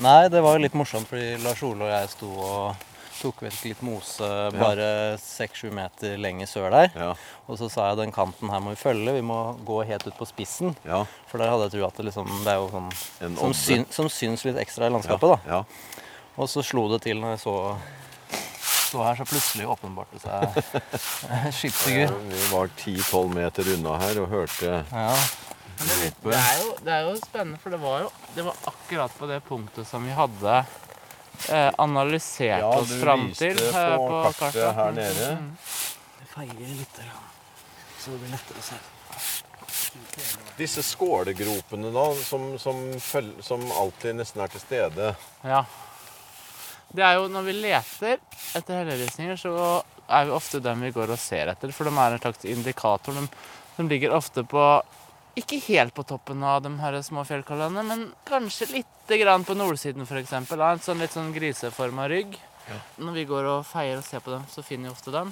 Nei, 0.00 0.30
det 0.32 0.40
var 0.40 0.58
litt 0.62 0.74
morsomt, 0.78 1.10
fordi 1.10 1.34
Lars 1.44 1.60
Ole 1.66 1.84
og 1.84 1.92
jeg 1.92 2.08
sto 2.14 2.30
og 2.40 2.86
tok 3.20 3.42
vekk 3.44 3.58
litt 3.68 3.82
mose 3.84 4.28
bare 4.54 4.86
seks-sju 5.20 5.68
meter 5.76 6.16
lenger 6.16 6.48
sør 6.48 6.70
der. 6.72 6.88
Ja. 6.96 7.10
Og 7.50 7.58
så 7.60 7.68
sa 7.68 7.90
jeg 7.90 8.00
den 8.00 8.14
kanten 8.16 8.48
her 8.48 8.62
må 8.64 8.72
vi 8.72 8.80
følge, 8.80 9.12
vi 9.18 9.24
må 9.26 9.38
gå 9.66 9.82
helt 9.90 10.06
ut 10.08 10.16
på 10.16 10.28
spissen. 10.30 10.72
Ja. 10.88 11.02
For 11.28 11.42
der 11.42 11.52
hadde 11.52 11.68
jeg 11.68 11.74
trua 11.76 11.90
at 11.90 12.00
det 12.00 12.06
liksom 12.08 12.30
Det 12.46 12.54
er 12.54 12.62
jo 12.62 12.70
sånn 12.72 12.88
som, 13.42 13.56
syn, 13.60 13.84
som 13.92 14.08
syns 14.08 14.46
litt 14.48 14.60
ekstra 14.62 14.88
i 14.88 14.94
landskapet, 14.94 15.36
da. 15.36 15.58
Ja. 15.58 16.06
Og 16.40 16.48
så 16.48 16.64
slo 16.64 16.86
det 16.94 17.02
til 17.04 17.20
når 17.20 17.36
jeg 17.36 17.42
så 17.44 17.56
så 18.90 19.04
her, 19.06 19.20
så 19.20 19.26
plutselig 19.28 19.68
åpenbarte 19.70 20.18
det 20.18 20.24
seg 20.24 21.54
skipsfigur. 21.60 22.12
Vi 22.30 22.42
var 22.50 22.70
10-12 22.74 23.34
meter 23.34 23.72
unna 23.76 23.96
her 24.02 24.20
og 24.24 24.28
hørte 24.34 24.82
Ja. 24.90 25.14
Men 25.80 25.88
det, 25.96 26.08
er 26.10 26.12
det, 26.20 26.36
er 26.36 26.56
jo, 26.60 26.72
det 26.84 26.92
er 26.92 27.06
jo 27.06 27.12
spennende, 27.16 27.58
for 27.62 27.72
det 27.72 27.78
var 27.80 28.02
jo 28.02 28.08
det 28.36 28.42
var 28.44 28.64
akkurat 28.68 29.14
på 29.16 29.28
det 29.30 29.38
punktet 29.46 29.88
som 29.88 30.04
vi 30.04 30.12
hadde 30.12 30.58
eh, 31.48 31.70
analysert 31.80 32.60
Ja, 32.60 32.68
oss 32.68 32.90
du 32.92 32.98
viste 33.00 33.54
på, 33.56 33.96
på 33.96 34.22
kartet, 34.26 34.40
kartet 34.42 34.74
her 34.76 34.92
nede. 34.98 35.30
Mm. 35.40 35.54
Feier 36.34 36.74
litt, 36.76 37.00
så 37.96 38.12
det 38.12 38.20
blir 38.20 38.34
lettere 38.36 38.60
å 38.60 38.66
se. 38.68 38.76
Disse 40.58 40.84
skålegropene, 40.84 41.90
da, 41.94 42.06
som, 42.24 42.58
som, 42.60 42.84
som 43.40 43.64
alltid 43.72 44.20
nesten 44.20 44.44
er 44.44 44.52
til 44.52 44.62
stede. 44.62 45.14
Ja. 45.42 45.64
Det 46.90 47.04
er 47.06 47.18
jo 47.18 47.28
når 47.30 47.46
vi 47.46 47.56
leter 47.60 48.18
etter 48.58 48.80
helleristninger, 48.80 49.38
så 49.38 49.52
er 50.10 50.26
vi 50.26 50.34
ofte 50.34 50.60
dem 50.62 50.82
vi 50.82 50.92
går 50.94 51.12
og 51.14 51.20
ser 51.22 51.52
etter. 51.52 51.72
For 51.74 51.86
de 51.86 51.94
er 51.94 52.16
en 52.16 52.22
slags 52.22 52.46
indikator. 52.50 53.14
De, 53.14 53.26
de 53.76 53.86
ligger 53.90 54.16
ofte 54.16 54.44
på 54.44 54.64
Ikke 55.38 55.60
helt 55.68 55.94
på 55.94 56.02
toppen 56.02 56.42
av 56.42 56.58
de 56.64 56.72
her 56.80 56.96
små 57.06 57.22
fjellkallene, 57.24 57.84
men 57.86 58.08
kanskje 58.26 58.66
litt 58.72 59.12
grann 59.20 59.46
på 59.46 59.54
nordsiden 59.54 60.02
f.eks. 60.02 60.32
En 60.34 60.82
sånn 60.82 60.98
litt 61.00 61.14
sånn 61.14 61.30
griseforma 61.32 62.08
rygg. 62.10 62.34
Når 62.98 63.14
vi 63.14 63.24
går 63.30 63.46
og 63.48 63.66
feier 63.66 63.98
og 63.98 64.04
ser 64.06 64.22
på 64.24 64.34
dem, 64.34 64.42
så 64.50 64.62
finner 64.66 64.90
vi 64.90 64.96
ofte 64.96 65.14
dem. 65.14 65.30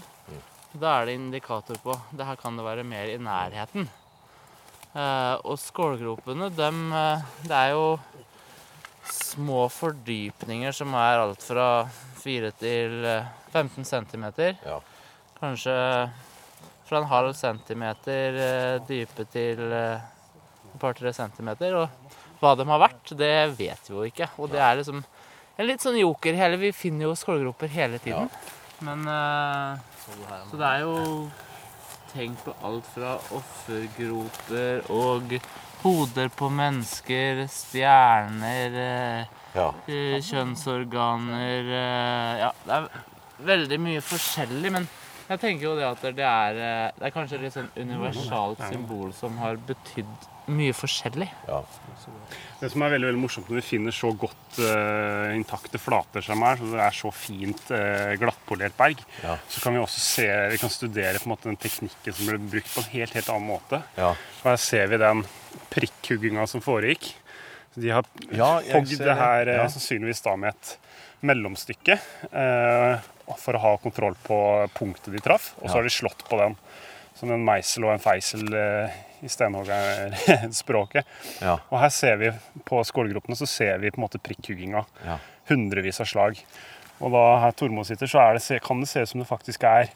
Da 0.79 1.01
er 1.01 1.09
det 1.09 1.19
indikator 1.19 1.79
på 1.83 1.97
det 2.15 2.27
her 2.29 2.39
kan 2.39 2.57
det 2.59 2.67
være 2.67 2.87
mer 2.87 3.11
i 3.11 3.19
nærheten. 3.19 3.89
Eh, 4.95 5.35
og 5.45 5.59
skålgropene, 5.61 6.49
dem 6.57 6.93
eh, 6.97 7.27
Det 7.45 7.55
er 7.55 7.75
jo 7.75 7.99
små 9.13 9.67
fordypninger 9.73 10.75
som 10.77 10.95
er 10.99 11.23
alt 11.23 11.43
fra 11.45 11.69
4 12.23 12.53
til 12.61 13.05
eh, 13.09 13.29
15 13.53 13.85
cm. 13.89 14.27
Ja. 14.67 14.79
Kanskje 15.39 15.77
fra 16.89 17.03
en 17.03 17.11
halv 17.11 17.35
centimeter 17.37 18.39
eh, 18.43 18.87
dype 18.89 19.27
til 19.33 19.61
eh, 19.73 20.07
et 20.73 20.81
par-tre 20.81 21.13
centimeter. 21.17 21.77
Og 21.77 22.17
hva 22.41 22.55
de 22.59 22.67
har 22.69 22.83
vært, 22.85 23.13
det 23.19 23.33
vet 23.59 23.91
vi 23.91 23.97
jo 23.97 24.07
ikke. 24.09 24.31
Og 24.39 24.53
det 24.53 24.63
er 24.63 24.79
liksom 24.81 25.03
en 25.59 25.67
litt 25.67 25.83
sånn 25.83 25.99
joker 25.99 26.37
hele 26.39 26.59
Vi 26.61 26.71
finner 26.77 27.09
jo 27.09 27.19
skålgroper 27.19 27.71
hele 27.73 27.99
tiden. 28.03 28.31
Men 28.87 29.05
eh, 29.11 29.79
Så 30.51 30.57
det 30.61 30.67
er 30.69 30.85
jo 30.87 31.29
Tenk 32.09 32.41
på 32.41 32.55
alt 32.65 32.87
fra 32.95 33.19
offergroper 33.37 34.87
og 34.97 35.35
hoder 35.83 36.29
på 36.35 36.49
mennesker, 36.53 37.45
stjerner 37.53 38.79
eh, 38.85 39.35
Ja. 39.57 39.69
eh, 39.89 40.19
kjønnsorganer 40.23 41.71
eh, 41.73 42.39
Ja, 42.45 42.53
det 42.67 42.79
er 42.79 42.89
veldig 43.49 43.79
mye 43.81 44.01
forskjellig, 44.03 44.73
men 44.75 44.89
jeg 45.29 45.41
tenker 45.43 45.69
jo 45.69 45.77
det 45.77 45.85
at 45.85 46.03
det 46.17 46.25
er, 46.25 46.57
eh, 46.57 46.91
det 46.99 47.07
er 47.11 47.15
kanskje 47.15 47.39
et 47.39 47.47
litt 47.47 47.55
sånn 47.57 47.71
universalt 47.77 48.63
symbol 48.73 49.13
som 49.17 49.37
har 49.43 49.57
betydd 49.69 50.29
mye 50.49 50.73
forskjellig. 50.73 51.29
ja. 51.49 51.63
Det 52.59 52.71
som 52.73 52.83
er 52.83 52.91
veldig 52.91 53.07
veldig 53.13 53.21
morsomt 53.23 53.47
når 53.53 53.61
vi 53.61 53.67
finner 53.69 53.95
så 53.95 54.09
godt 54.19 54.57
uh, 54.59 55.29
intakte 55.37 55.79
flater 55.79 56.25
som 56.27 56.41
er, 56.43 56.57
så 56.59 56.71
det 56.73 56.81
er 56.83 56.97
så 56.97 57.11
fint 57.15 57.61
uh, 57.71 58.17
glattpolert 58.19 58.75
berg, 58.75 59.03
Ja. 59.23 59.37
så 59.47 59.61
kan 59.63 59.77
vi 59.77 59.83
også 59.85 60.01
se, 60.03 60.27
vi 60.51 60.59
kan 60.59 60.73
studere 60.73 61.21
på 61.21 61.29
en 61.29 61.35
måte 61.37 61.47
den 61.53 61.61
teknikken 61.61 62.17
som 62.17 62.27
ble 62.33 62.41
brukt 62.51 62.73
på 62.75 62.83
en 62.83 62.89
helt 62.97 63.15
helt 63.15 63.29
annen 63.31 63.47
måte. 63.53 63.79
ja. 64.01 64.09
Og 64.41 64.49
her 64.51 64.59
ser 64.65 64.89
vi 64.91 64.99
den 65.05 65.23
prikkhugginga 65.73 66.47
som 66.51 66.61
foregikk. 66.65 67.15
Så 67.75 67.81
de 67.85 67.91
har 67.95 68.05
Ja, 68.33 68.61
hogd 68.73 68.95
det 68.99 69.15
her 69.19 69.47
eh, 69.49 69.57
ja. 69.63 69.69
sannsynligvis 69.69 70.23
da 70.25 70.37
med 70.37 70.55
et 70.55 70.77
mellomstykke 71.21 71.99
eh, 72.33 73.09
for 73.39 73.59
å 73.59 73.63
ha 73.65 73.73
kontroll 73.83 74.15
på 74.25 74.39
punktet 74.79 75.13
de 75.13 75.21
traff. 75.25 75.53
Og 75.61 75.69
så 75.69 75.75
Ja. 75.75 75.77
har 75.81 75.83
de 75.89 75.93
slått 75.93 76.25
på 76.29 76.39
den 76.41 76.57
som 77.19 77.31
en 77.35 77.45
meisel 77.45 77.85
og 77.85 77.93
en 77.97 78.03
feisel 78.03 78.47
eh, 78.55 78.91
i 79.23 79.29
stenhoggerspråket. 79.29 81.07
Ja. 81.43 81.59
Og 81.71 81.81
her 81.83 81.91
ser 81.91 82.17
vi 82.21 82.31
på 82.69 82.81
skålgropene 82.87 83.37
så 83.39 83.47
ser 83.51 83.79
vi 83.83 83.91
på 83.91 83.99
en 84.01 84.07
måte 84.07 84.21
prikkhugginga. 84.23 84.85
Ja. 85.05 85.19
Hundrevis 85.51 86.01
av 86.01 86.07
slag. 86.11 86.39
Og 86.99 87.13
da 87.15 87.25
her 87.45 87.55
Tormod 87.59 87.87
sitter, 87.87 88.07
så 88.11 88.23
det, 88.35 88.61
kan 88.65 88.81
det 88.83 88.89
se 88.91 89.03
ut 89.05 89.09
som 89.13 89.21
det 89.23 89.29
faktisk 89.29 89.65
er 89.69 89.91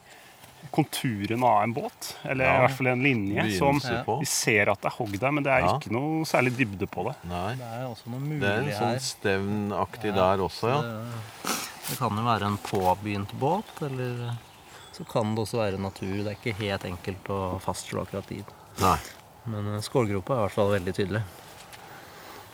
konturen 0.70 1.42
av 1.44 1.62
en 1.62 1.72
båt. 1.75 2.16
Eller 2.25 2.44
Ja. 2.44 2.55
i 2.57 2.61
hvert 2.66 2.77
fall 2.77 2.87
en 2.87 3.03
linje 3.03 3.59
som 3.59 3.81
vi 4.20 4.25
ser 4.27 4.68
at 4.70 4.81
det 4.81 4.92
er 4.92 4.96
hogd 4.96 5.18
der, 5.18 5.31
men 5.33 5.42
det 5.44 5.53
er 5.53 5.61
Ja. 5.61 5.79
ikke 5.79 5.90
noe 5.92 6.25
særlig 6.25 6.57
dybde 6.57 6.87
på 6.87 7.05
det. 7.09 7.16
Nei. 7.29 7.55
Det 7.55 7.62
er 7.66 7.85
også 7.88 8.07
noe 8.11 8.20
mulig 8.20 8.40
her. 8.42 8.61
Det 8.62 8.72
er 8.72 8.83
en 8.83 8.98
sånn 8.98 9.01
stevnaktig 9.01 10.12
stevnaktig 10.12 10.14
der 10.14 10.38
også, 10.38 10.68
ja. 10.68 10.81
Det, 10.83 11.57
det 11.90 11.98
kan 11.98 12.16
jo 12.16 12.22
være 12.25 12.42
en 12.46 12.59
påbegynt 12.59 13.33
båt, 13.38 13.83
eller 13.83 14.37
så 14.92 15.05
kan 15.09 15.35
det 15.35 15.42
også 15.46 15.59
være 15.59 15.79
natur. 15.81 16.25
Det 16.25 16.27
er 16.27 16.37
ikke 16.40 16.59
helt 16.59 16.85
enkelt 16.85 17.25
å 17.29 17.61
fastslå 17.61 18.03
akkurat 18.07 18.27
tid. 18.27 18.44
Nei. 18.81 18.98
Men 19.46 19.75
eh, 19.75 19.81
skålgropa 19.81 20.35
er 20.35 20.38
i 20.38 20.46
hvert 20.46 20.53
fall 20.53 20.70
veldig 20.79 20.94
tydelig. 20.94 21.22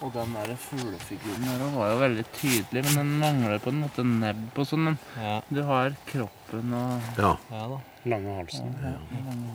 Og 0.01 0.13
den 0.15 0.33
der 0.33 0.55
fuglefiguren 0.55 1.43
der 1.43 1.71
var 1.75 1.89
jo 1.91 1.97
veldig 1.99 2.25
tydelig, 2.37 2.85
men 2.85 2.95
den 2.95 3.19
mangler 3.19 3.59
på 3.59 3.73
en 3.73 3.81
måte 3.83 4.05
nebb 4.07 4.55
og 4.63 4.67
sånn. 4.71 4.85
Men 4.85 4.99
Ja, 5.19 5.41
du 5.51 5.63
har 5.67 5.97
kroppen 6.07 6.73
og 6.73 7.19
Ja. 7.19 7.33
ja 7.51 7.65
da. 7.73 7.81
Lange 8.05 8.35
halsen. 8.37 8.75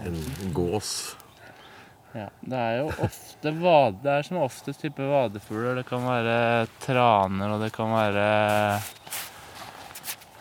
En 0.05 0.53
gås. 0.53 1.15
Ja, 2.13 2.27
det 2.45 2.57
er 2.59 2.75
jo 2.83 2.89
ofte 3.01 3.51
vade, 3.57 3.95
det 4.03 4.11
er 4.19 4.25
som 4.27 4.37
oftest 4.43 4.83
type 4.83 5.01
vadefugler. 5.09 5.79
Det 5.79 5.85
kan 5.89 6.03
være 6.05 6.67
traner, 6.83 7.55
og 7.55 7.63
det 7.63 7.71
kan 7.73 7.89
være 7.89 8.25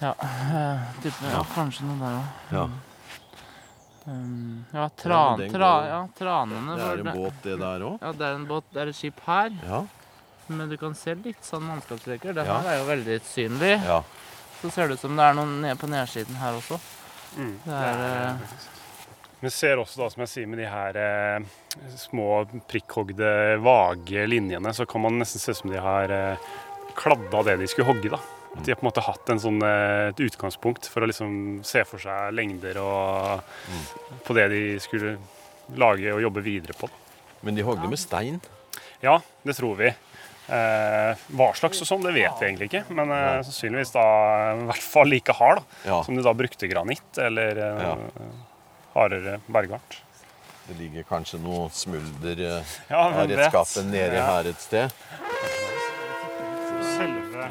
Ja, 0.03 0.11
eh, 0.19 0.83
type, 1.01 1.31
ja 1.31 1.41
kanskje 1.55 1.87
noe 1.87 1.97
der 2.03 2.19
òg. 2.19 2.57
Ja. 2.59 2.65
Um, 4.05 4.65
ja, 4.75 4.81
Ja, 4.83 4.89
tran, 4.99 5.39
tra, 5.53 5.71
ja, 5.87 5.99
tranene 6.19 6.75
Det 6.75 6.87
er 6.91 7.03
en 7.05 7.13
båt, 7.15 7.37
det 7.45 7.59
der 7.61 7.85
òg. 7.87 7.99
Ja, 8.03 8.13
det 8.19 8.27
er 8.27 8.35
en 8.35 8.47
båt, 8.49 8.65
det 8.75 8.83
er 8.83 8.91
et 8.91 8.99
skip 8.99 9.21
her. 9.29 9.53
Ja. 9.63 9.85
Men 10.49 10.69
du 10.69 10.77
kan 10.77 10.95
se 10.99 11.15
litt 11.15 11.47
sånn 11.47 11.63
mannskapsreker. 11.71 12.35
Det 12.35 12.45
Ja. 12.45 12.59
her 12.59 12.69
er 12.73 12.79
jo 12.83 12.89
veldig 12.91 13.21
synlig. 13.23 13.77
ja. 13.87 14.03
Så 14.61 14.71
ser 14.71 14.89
det 14.89 14.95
ut 14.95 15.01
som 15.01 15.17
det 15.17 15.25
er 15.25 15.35
noen 15.35 15.61
ned 15.63 15.79
på 15.79 15.89
nedsiden 15.89 16.37
her 16.37 16.53
også. 16.59 16.77
Mm. 17.39 17.55
Det 17.65 17.79
er 17.79 18.03
eh, 18.07 18.59
Vi 19.43 19.51
ser 19.51 19.81
også, 19.83 20.03
da, 20.03 20.11
som 20.13 20.23
jeg 20.25 20.31
sier, 20.33 20.51
med 20.51 20.61
de 20.63 20.69
her 20.71 20.99
eh, 21.01 21.49
små 21.99 22.45
prikkhogde, 22.71 23.33
vage 23.65 24.27
linjene, 24.29 24.75
så 24.77 24.87
kan 24.87 25.03
man 25.07 25.19
nesten 25.23 25.43
se 25.43 25.55
ut 25.55 25.63
som 25.63 25.73
de 25.73 25.81
har 25.83 26.13
eh, 26.15 26.53
kladda 26.99 27.43
det 27.49 27.59
de 27.63 27.71
skulle 27.71 27.89
hogge. 27.91 28.13
da. 28.13 28.21
At 28.53 28.67
de 28.67 28.75
har 28.75 28.77
på 28.79 28.85
en 28.85 28.91
måte 28.91 29.05
hatt 29.07 29.31
en 29.33 29.41
sånn, 29.41 29.63
eh, 29.65 30.11
et 30.13 30.25
utgangspunkt 30.29 30.87
for 30.93 31.03
å 31.03 31.09
liksom 31.09 31.63
se 31.67 31.85
for 31.89 32.03
seg 32.03 32.35
lengder 32.37 32.79
og 32.83 33.41
på 34.27 34.37
det 34.37 34.49
de 34.53 34.63
skulle 34.85 35.17
lage 35.81 36.13
og 36.13 36.21
jobbe 36.21 36.45
videre 36.45 36.77
på. 36.77 36.91
Men 37.43 37.57
de 37.57 37.65
hogde 37.67 37.89
med 37.91 37.99
stein. 37.99 38.39
Ja, 39.03 39.17
det 39.43 39.57
tror 39.59 39.75
vi. 39.81 39.91
Eh, 40.49 41.15
hva 41.39 41.49
slags 41.55 41.81
og 41.85 41.87
sånn, 41.87 42.03
det 42.03 42.13
vet 42.17 42.41
vi 42.41 42.47
egentlig 42.49 42.67
ikke. 42.71 42.85
Men 42.91 43.11
eh, 43.15 43.43
sannsynligvis 43.47 43.93
da 43.95 44.07
i 44.59 44.65
hvert 44.71 44.83
fall 44.95 45.07
like 45.13 45.33
hard 45.39 45.63
da, 45.63 45.67
Ja. 45.87 46.01
som 46.03 46.17
de 46.19 46.23
da 46.27 46.33
brukte 46.35 46.69
granitt 46.71 47.19
eller 47.19 47.61
eh, 47.63 47.83
Ja. 47.87 47.97
hardere 48.95 49.41
bergart. 49.49 50.01
Det 50.69 50.77
ligger 50.79 51.03
kanskje 51.05 51.41
noe 51.43 51.69
smulder 51.75 52.39
eh, 52.59 52.75
Ja, 52.91 53.05
av 53.09 53.29
redskapen 53.31 53.91
nede 53.91 54.15
Ja. 54.19 54.27
her 54.27 54.51
et 54.51 54.61
sted. 54.61 54.91
Selve 56.97 57.49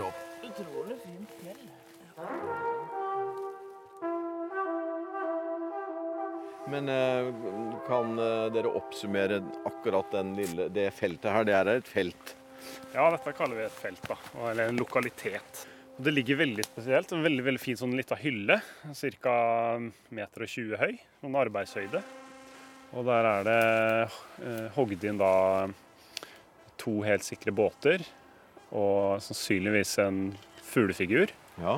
Men 6.71 6.89
eh, 6.89 7.33
kan 7.87 8.13
eh, 8.19 8.45
dere 8.53 8.69
oppsummere 8.77 9.41
akkurat 9.67 10.11
den 10.13 10.35
lille, 10.37 10.69
det 10.69 10.91
feltet 10.95 11.31
her? 11.33 11.47
Det 11.47 11.55
er 11.57 11.71
et 11.73 11.89
felt. 11.89 12.35
Ja, 12.93 13.05
dette 13.13 13.33
kaller 13.37 13.55
vi 13.61 13.65
et 13.67 13.77
felt, 13.81 14.01
da, 14.09 14.17
eller 14.51 14.69
en 14.71 14.79
lokalitet. 14.81 15.65
Det 16.01 16.11
ligger 16.13 16.39
veldig 16.39 16.63
spesielt. 16.65 17.11
En 17.13 17.23
veldig 17.23 17.43
veldig 17.45 17.61
fin 17.61 17.77
sånn 17.77 17.93
lita 17.97 18.15
hylle, 18.19 18.57
ca. 19.21 19.35
1,20 19.77 20.73
m 20.73 20.79
høy. 20.81 20.95
Noen 21.23 21.37
arbeidshøyde. 21.43 22.01
Og 22.91 23.05
der 23.07 23.27
er 23.29 23.45
det 23.47 23.59
eh, 24.43 24.65
hogd 24.75 25.05
inn 25.07 25.19
da 25.21 25.31
to 26.81 26.97
helt 27.05 27.23
sikre 27.23 27.53
båter 27.55 28.01
og 28.75 29.21
sannsynligvis 29.23 29.93
en 30.03 30.21
fuglefigur. 30.71 31.31
Ja. 31.61 31.77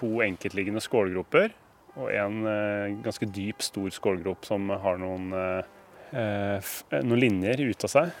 To 0.00 0.18
enkeltliggende 0.24 0.82
skålgroper 0.82 1.52
og 1.98 2.10
en 2.14 2.40
eh, 2.46 2.96
ganske 3.04 3.26
dyp, 3.34 3.62
stor 3.66 3.90
skålgrop 3.94 4.46
som 4.48 4.70
har 4.70 4.98
noen, 5.02 5.30
eh, 5.34 6.58
f- 6.62 6.84
eh, 6.94 7.02
noen 7.06 7.20
linjer 7.22 7.62
ut 7.68 7.86
av 7.86 7.92
seg 7.94 8.12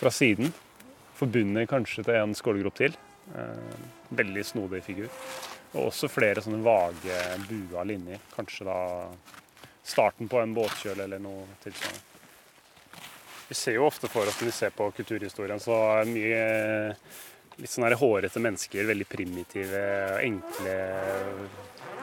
fra 0.00 0.12
siden. 0.12 0.52
Forbundet 1.16 1.70
kanskje 1.70 2.04
til 2.04 2.18
en 2.20 2.34
skålgrop 2.36 2.76
til. 2.78 2.96
Eh, 3.34 3.76
veldig 4.16 4.44
snodig 4.44 4.82
figur. 4.86 5.08
Og 5.74 5.88
også 5.88 6.10
flere 6.12 6.42
sånne 6.44 6.62
vage, 6.64 7.22
bua 7.48 7.84
linjer. 7.88 8.20
Kanskje 8.34 8.68
da 8.68 8.80
starten 9.86 10.28
på 10.28 10.40
en 10.42 10.54
båtkjøl 10.56 11.04
eller 11.06 11.22
noe 11.22 11.46
tilsvarende. 11.62 12.04
Vi 13.46 13.54
ser 13.54 13.76
jo 13.76 13.86
ofte 13.86 14.10
for 14.10 14.26
oss 14.26 14.40
når 14.40 14.48
vi 14.48 14.54
ser 14.56 14.72
på 14.74 14.88
kulturhistorien, 14.96 15.60
så 15.62 15.76
er 16.00 16.08
mye 16.10 16.40
litt 17.60 17.70
sånn 17.70 17.86
hårete 17.86 18.42
mennesker. 18.42 18.88
Veldig 18.88 19.06
primitive, 19.06 19.82
enkle 20.18 20.74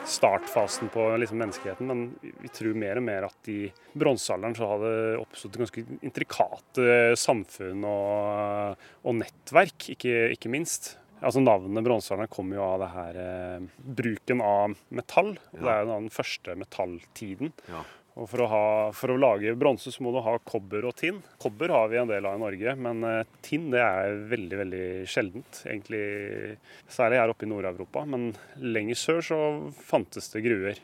startfasen 0.05 0.89
på 0.93 1.05
liksom 1.21 1.39
menneskeheten. 1.41 1.87
Men 1.87 2.33
vi 2.41 2.51
tror 2.53 2.75
mer 2.79 2.99
og 2.99 3.05
mer 3.07 3.27
at 3.29 3.51
i 3.51 3.61
bronsealderen 3.97 4.57
så 4.57 4.69
har 4.71 4.83
det 4.83 4.97
oppstått 5.21 5.59
ganske 5.61 5.85
intrikate 6.01 7.13
samfunn 7.19 7.85
og, 7.87 8.83
og 9.03 9.17
nettverk, 9.21 9.89
ikke, 9.95 10.17
ikke 10.35 10.51
minst. 10.53 10.95
Altså 11.23 11.39
Navnet 11.39 11.85
bronsealderen 11.85 12.31
kommer 12.31 12.59
jo 12.59 12.65
av 12.65 12.81
det 12.81 12.91
her 12.93 13.19
eh, 13.23 13.67
bruken 13.99 14.43
av 14.43 14.73
metall. 14.91 15.35
Det 15.55 15.69
er 15.71 15.83
jo 15.83 15.91
den 15.93 16.09
første 16.11 16.55
metalltiden. 16.59 17.53
Ja. 17.71 17.83
Og 18.13 18.27
for 18.29 18.43
å, 18.45 18.47
ha, 18.51 18.65
for 18.93 19.13
å 19.13 19.17
lage 19.17 19.55
bronse 19.57 19.89
så 19.89 20.03
må 20.05 20.11
du 20.13 20.19
ha 20.21 20.35
kobber 20.45 20.85
og 20.85 20.95
tinn. 20.99 21.21
Kobber 21.41 21.73
har 21.73 21.89
vi 21.89 21.97
en 21.97 22.11
del 22.11 22.27
av 22.29 22.37
i 22.37 22.43
Norge, 22.43 22.75
men 22.77 23.01
eh, 23.09 23.29
tinn 23.45 23.71
det 23.73 23.81
er 23.81 24.19
veldig 24.29 24.59
veldig 24.61 24.87
sjeldent. 25.09 25.63
Egentlig 25.65 26.03
Særlig 26.93 27.21
her 27.21 27.33
oppe 27.33 27.47
i 27.47 27.49
Nord-Europa. 27.49 28.03
Men 28.05 28.31
lenger 28.61 28.99
sør 28.99 29.23
så 29.25 29.39
fantes 29.81 30.29
det 30.33 30.43
gruer. 30.45 30.81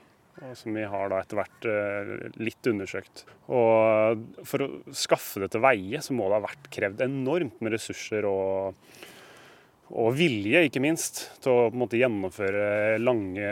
Som 0.56 0.72
vi 0.78 0.86
har 0.88 1.10
da 1.12 1.20
etter 1.20 1.36
hvert 1.36 1.66
eh, 1.68 2.12
litt 2.40 2.68
undersøkt. 2.72 3.26
Og 3.52 4.24
for 4.48 4.64
å 4.64 4.70
skaffe 4.96 5.44
det 5.44 5.52
til 5.54 5.64
veie, 5.66 6.00
så 6.02 6.16
må 6.16 6.30
det 6.30 6.40
ha 6.40 6.46
vært 6.48 6.70
krevd 6.74 7.04
enormt 7.04 7.60
med 7.60 7.76
ressurser 7.76 8.26
og 8.30 8.80
og 9.90 10.14
vilje, 10.14 10.62
ikke 10.68 10.82
minst, 10.84 11.24
til 11.42 11.52
å 11.52 11.70
måte, 11.74 11.98
gjennomføre 11.98 13.00
lange 13.02 13.50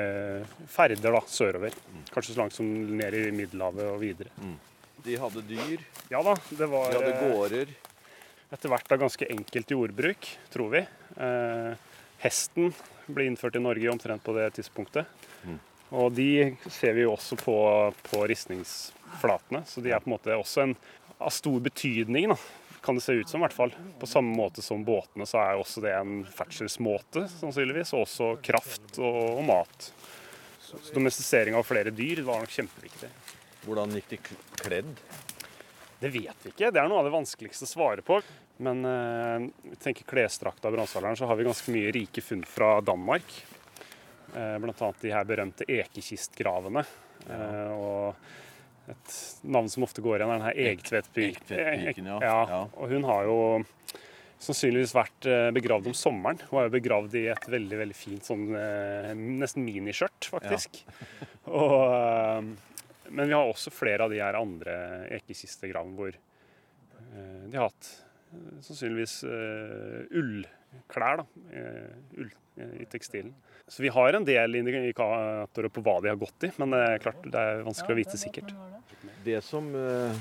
ferder 0.69 1.15
da, 1.17 1.21
sørover. 1.25 1.73
Kanskje 2.13 2.35
så 2.35 2.41
langt 2.43 2.53
som 2.53 2.67
ned 2.67 3.17
i 3.17 3.23
Middelhavet 3.33 3.87
og 3.89 4.01
videre. 4.03 4.29
De 5.05 5.17
hadde 5.17 5.43
dyr, 5.47 5.81
Ja 6.11 6.21
da, 6.25 6.35
det 6.49 6.67
var 6.69 6.91
de 6.91 6.99
hadde 6.99 7.13
eh, 7.13 7.23
gårder. 7.23 7.71
etter 8.53 8.71
hvert 8.71 8.89
da 8.91 8.99
ganske 9.01 9.29
enkelt 9.33 9.73
jordbruk, 9.73 10.29
tror 10.53 10.69
vi. 10.75 10.83
Eh, 11.17 11.97
hesten 12.21 12.69
ble 13.07 13.25
innført 13.31 13.57
i 13.57 13.63
Norge 13.63 13.89
omtrent 13.89 14.23
på 14.25 14.35
det 14.37 14.51
tidspunktet. 14.59 15.09
Og 15.95 16.11
de 16.11 16.57
ser 16.67 16.97
vi 16.97 17.05
jo 17.05 17.13
også 17.13 17.37
på, 17.39 17.55
på 18.09 18.21
ristningsflatene, 18.27 19.63
så 19.65 19.81
de 19.81 19.93
er 19.95 20.03
på 20.03 20.09
en 20.09 20.17
måte 20.17 20.35
også 20.35 20.65
en, 20.65 20.73
av 21.17 21.31
stor 21.33 21.61
betydning, 21.63 22.27
da, 22.33 22.35
kan 22.87 22.95
det 22.95 23.03
se 23.03 23.17
ut 23.19 23.29
som. 23.29 23.41
i 23.41 23.45
hvert 23.45 23.55
fall. 23.57 23.73
På 23.99 24.07
samme 24.07 24.31
måte 24.35 24.63
som 24.63 24.85
båtene, 24.87 25.27
så 25.27 25.41
er 25.43 25.59
også 25.59 25.83
det 25.83 25.91
en 25.97 26.21
ferdselsmåte, 26.31 27.25
sannsynligvis. 27.35 27.91
Og 27.97 28.05
også 28.05 28.29
kraft 28.43 28.99
og, 29.01 29.19
og 29.37 29.43
mat. 29.49 29.89
Så 30.63 30.79
domestisering 30.95 31.55
av 31.55 31.67
flere 31.67 31.91
dyr 31.95 32.23
var 32.27 32.43
nok 32.43 32.55
kjempeviktig. 32.55 33.11
Hvordan 33.67 33.95
gikk 33.99 34.13
de 34.13 34.21
kledd? 34.63 34.93
Det 35.99 36.11
vet 36.13 36.45
vi 36.45 36.53
ikke. 36.53 36.71
Det 36.71 36.79
er 36.79 36.87
noe 36.87 37.01
av 37.01 37.09
det 37.09 37.15
vanskeligste 37.15 37.67
å 37.67 37.73
svare 37.73 38.05
på. 38.05 38.21
Men 38.63 38.85
eh, 38.85 39.49
vi 39.67 39.77
tenker 39.83 40.07
klesdrakta 40.07 40.69
av 40.69 40.77
bronsealderen, 40.77 41.19
så 41.19 41.27
har 41.29 41.37
vi 41.37 41.45
ganske 41.45 41.73
mye 41.75 41.91
rike 41.93 42.23
funn 42.23 42.43
fra 42.47 42.77
Danmark. 42.81 43.35
Eh, 44.35 44.55
annet 44.55 45.01
de 45.03 45.13
her 45.13 45.27
berømte 45.27 45.67
ekekistgravene. 45.67 46.83
Eh, 47.27 47.71
og 47.75 48.15
et 48.93 49.15
navn 49.43 49.69
som 49.71 49.85
ofte 49.87 50.03
går 50.03 50.19
igjen, 50.19 50.31
er 50.31 50.39
den 50.39 50.47
her 50.47 50.59
Egtvedtpiken. 50.71 52.11
Ja. 52.13 52.19
ja. 52.23 52.37
Ja. 52.51 52.61
Og 52.77 52.93
hun 52.93 53.07
har 53.07 53.27
jo 53.27 53.37
sannsynligvis 54.43 54.93
vært 54.95 55.27
eh, 55.29 55.49
begravd 55.55 55.89
om 55.89 55.97
sommeren. 55.97 56.41
Hun 56.49 56.61
er 56.61 56.67
jo 56.67 56.75
begravd 56.77 57.17
i 57.17 57.25
et 57.33 57.47
veldig 57.49 57.81
veldig 57.81 57.97
fint 57.97 58.27
sånn 58.27 58.47
eh, 58.55 59.11
nesten 59.17 59.65
miniskjørt, 59.65 60.29
faktisk. 60.29 60.83
Og, 61.49 61.77
eh, 61.89 62.51
men 63.09 63.29
vi 63.31 63.33
har 63.33 63.47
også 63.47 63.73
flere 63.73 64.05
av 64.05 64.13
de 64.13 64.21
her 64.21 64.37
andre 64.37 64.75
ekekistegravene 65.17 65.97
hvor 65.97 66.17
de 67.07 67.55
har 67.55 67.69
hatt 67.69 67.87
sannsynligvis 68.61 69.21
sannsynligvis 69.21 69.23
eh, 69.23 70.17
ullklær 70.75 71.21
da, 71.21 71.25
eh, 71.53 72.19
ull, 72.21 72.31
eh, 72.57 72.75
i 72.83 72.87
tekstilen. 72.89 73.33
Så 73.67 73.83
vi 73.83 73.91
har 73.91 74.15
en 74.15 74.25
del 74.27 74.55
indikatorer 74.55 75.69
på 75.73 75.83
hva 75.83 75.97
de 76.01 76.11
har 76.11 76.19
gått 76.19 76.47
i, 76.47 76.51
men 76.57 76.71
det 76.71 76.83
er 76.85 77.03
klart 77.03 77.25
det 77.25 77.41
er 77.41 77.65
vanskelig 77.67 77.95
å 77.95 77.99
vite 77.99 78.19
sikkert. 78.19 78.53
Det 79.25 79.41
som 79.43 79.67
eh, 79.75 80.15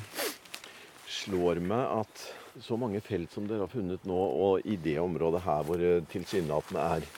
slår 1.06 1.62
meg 1.62 1.84
at 2.02 2.26
så 2.64 2.78
mange 2.80 3.02
felt 3.04 3.32
som 3.34 3.46
dere 3.46 3.66
har 3.66 3.72
funnet 3.72 4.04
nå, 4.08 4.16
og 4.16 4.66
i 4.66 4.78
det 4.80 4.96
området 5.02 5.44
her 5.44 5.66
hvor 5.66 5.80
det 5.80 6.08
tilsynelatende 6.12 6.86
er, 6.96 7.10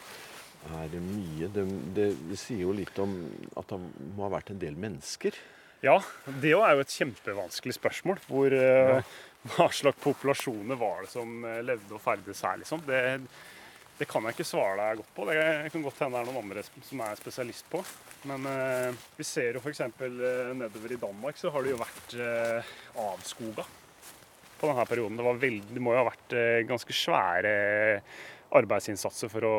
er 0.79 0.97
mye, 1.01 1.49
det, 1.55 1.65
det 1.97 2.09
sier 2.37 2.67
jo 2.67 2.75
litt 2.77 2.99
om 3.01 3.15
at 3.57 3.71
det 3.71 3.79
må 4.17 4.27
ha 4.27 4.35
vært 4.35 4.53
en 4.53 4.61
del 4.61 4.77
mennesker. 4.77 5.39
Ja, 5.85 6.01
det 6.43 6.51
er 6.57 6.75
jo 6.75 6.83
et 6.83 6.91
kjempevanskelig 6.91 7.77
spørsmål. 7.77 8.19
Hvor, 8.27 8.55
eh, 8.55 9.03
Hva 9.43 9.69
slags 9.73 10.01
populasjoner 10.03 10.79
var 10.79 11.05
det 11.05 11.13
som 11.13 11.45
eh, 11.47 11.63
levde 11.65 11.95
og 11.95 12.03
ferdes 12.03 12.43
her, 12.45 12.59
liksom? 12.61 12.83
Det, 12.87 13.01
det 13.99 14.07
kan 14.11 14.27
jeg 14.27 14.37
ikke 14.37 14.47
svare 14.47 14.77
deg 14.79 15.01
godt 15.01 15.13
på. 15.15 15.27
Det 15.31 15.73
kan 15.73 15.85
godt 15.87 16.03
hende 16.05 16.19
det 16.19 16.23
er 16.23 16.31
noen 16.31 16.45
andre 16.45 16.65
som 16.67 17.03
er 17.07 17.19
spesialist 17.19 17.69
på. 17.71 17.83
Men 18.31 18.47
eh, 18.51 19.05
vi 19.19 19.27
ser 19.27 19.57
jo 19.59 19.63
f.eks. 19.63 19.85
Eh, 19.87 20.51
nedover 20.59 20.95
i 20.95 21.01
Danmark 21.01 21.39
så 21.39 21.53
har 21.55 21.65
det 21.65 21.75
jo 21.75 21.81
vært 21.81 22.19
eh, 22.19 22.75
avskoga 23.05 23.67
på 24.59 24.71
denne 24.71 24.87
perioden. 24.91 25.19
Det, 25.19 25.27
var 25.27 25.41
veldig, 25.43 25.71
det 25.75 25.83
må 25.83 25.95
jo 25.95 26.03
ha 26.03 26.11
vært 26.11 26.37
eh, 26.37 26.61
ganske 26.69 26.95
svære 26.95 27.55
arbeidsinnsatser 28.59 29.31
for 29.33 29.47
å 29.47 29.57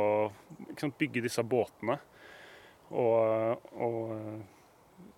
sant, 0.79 0.97
bygge 0.99 1.23
disse 1.27 1.43
båtene. 1.45 1.99
Og, 2.89 3.67
og 3.79 4.15
eh, 4.15 4.39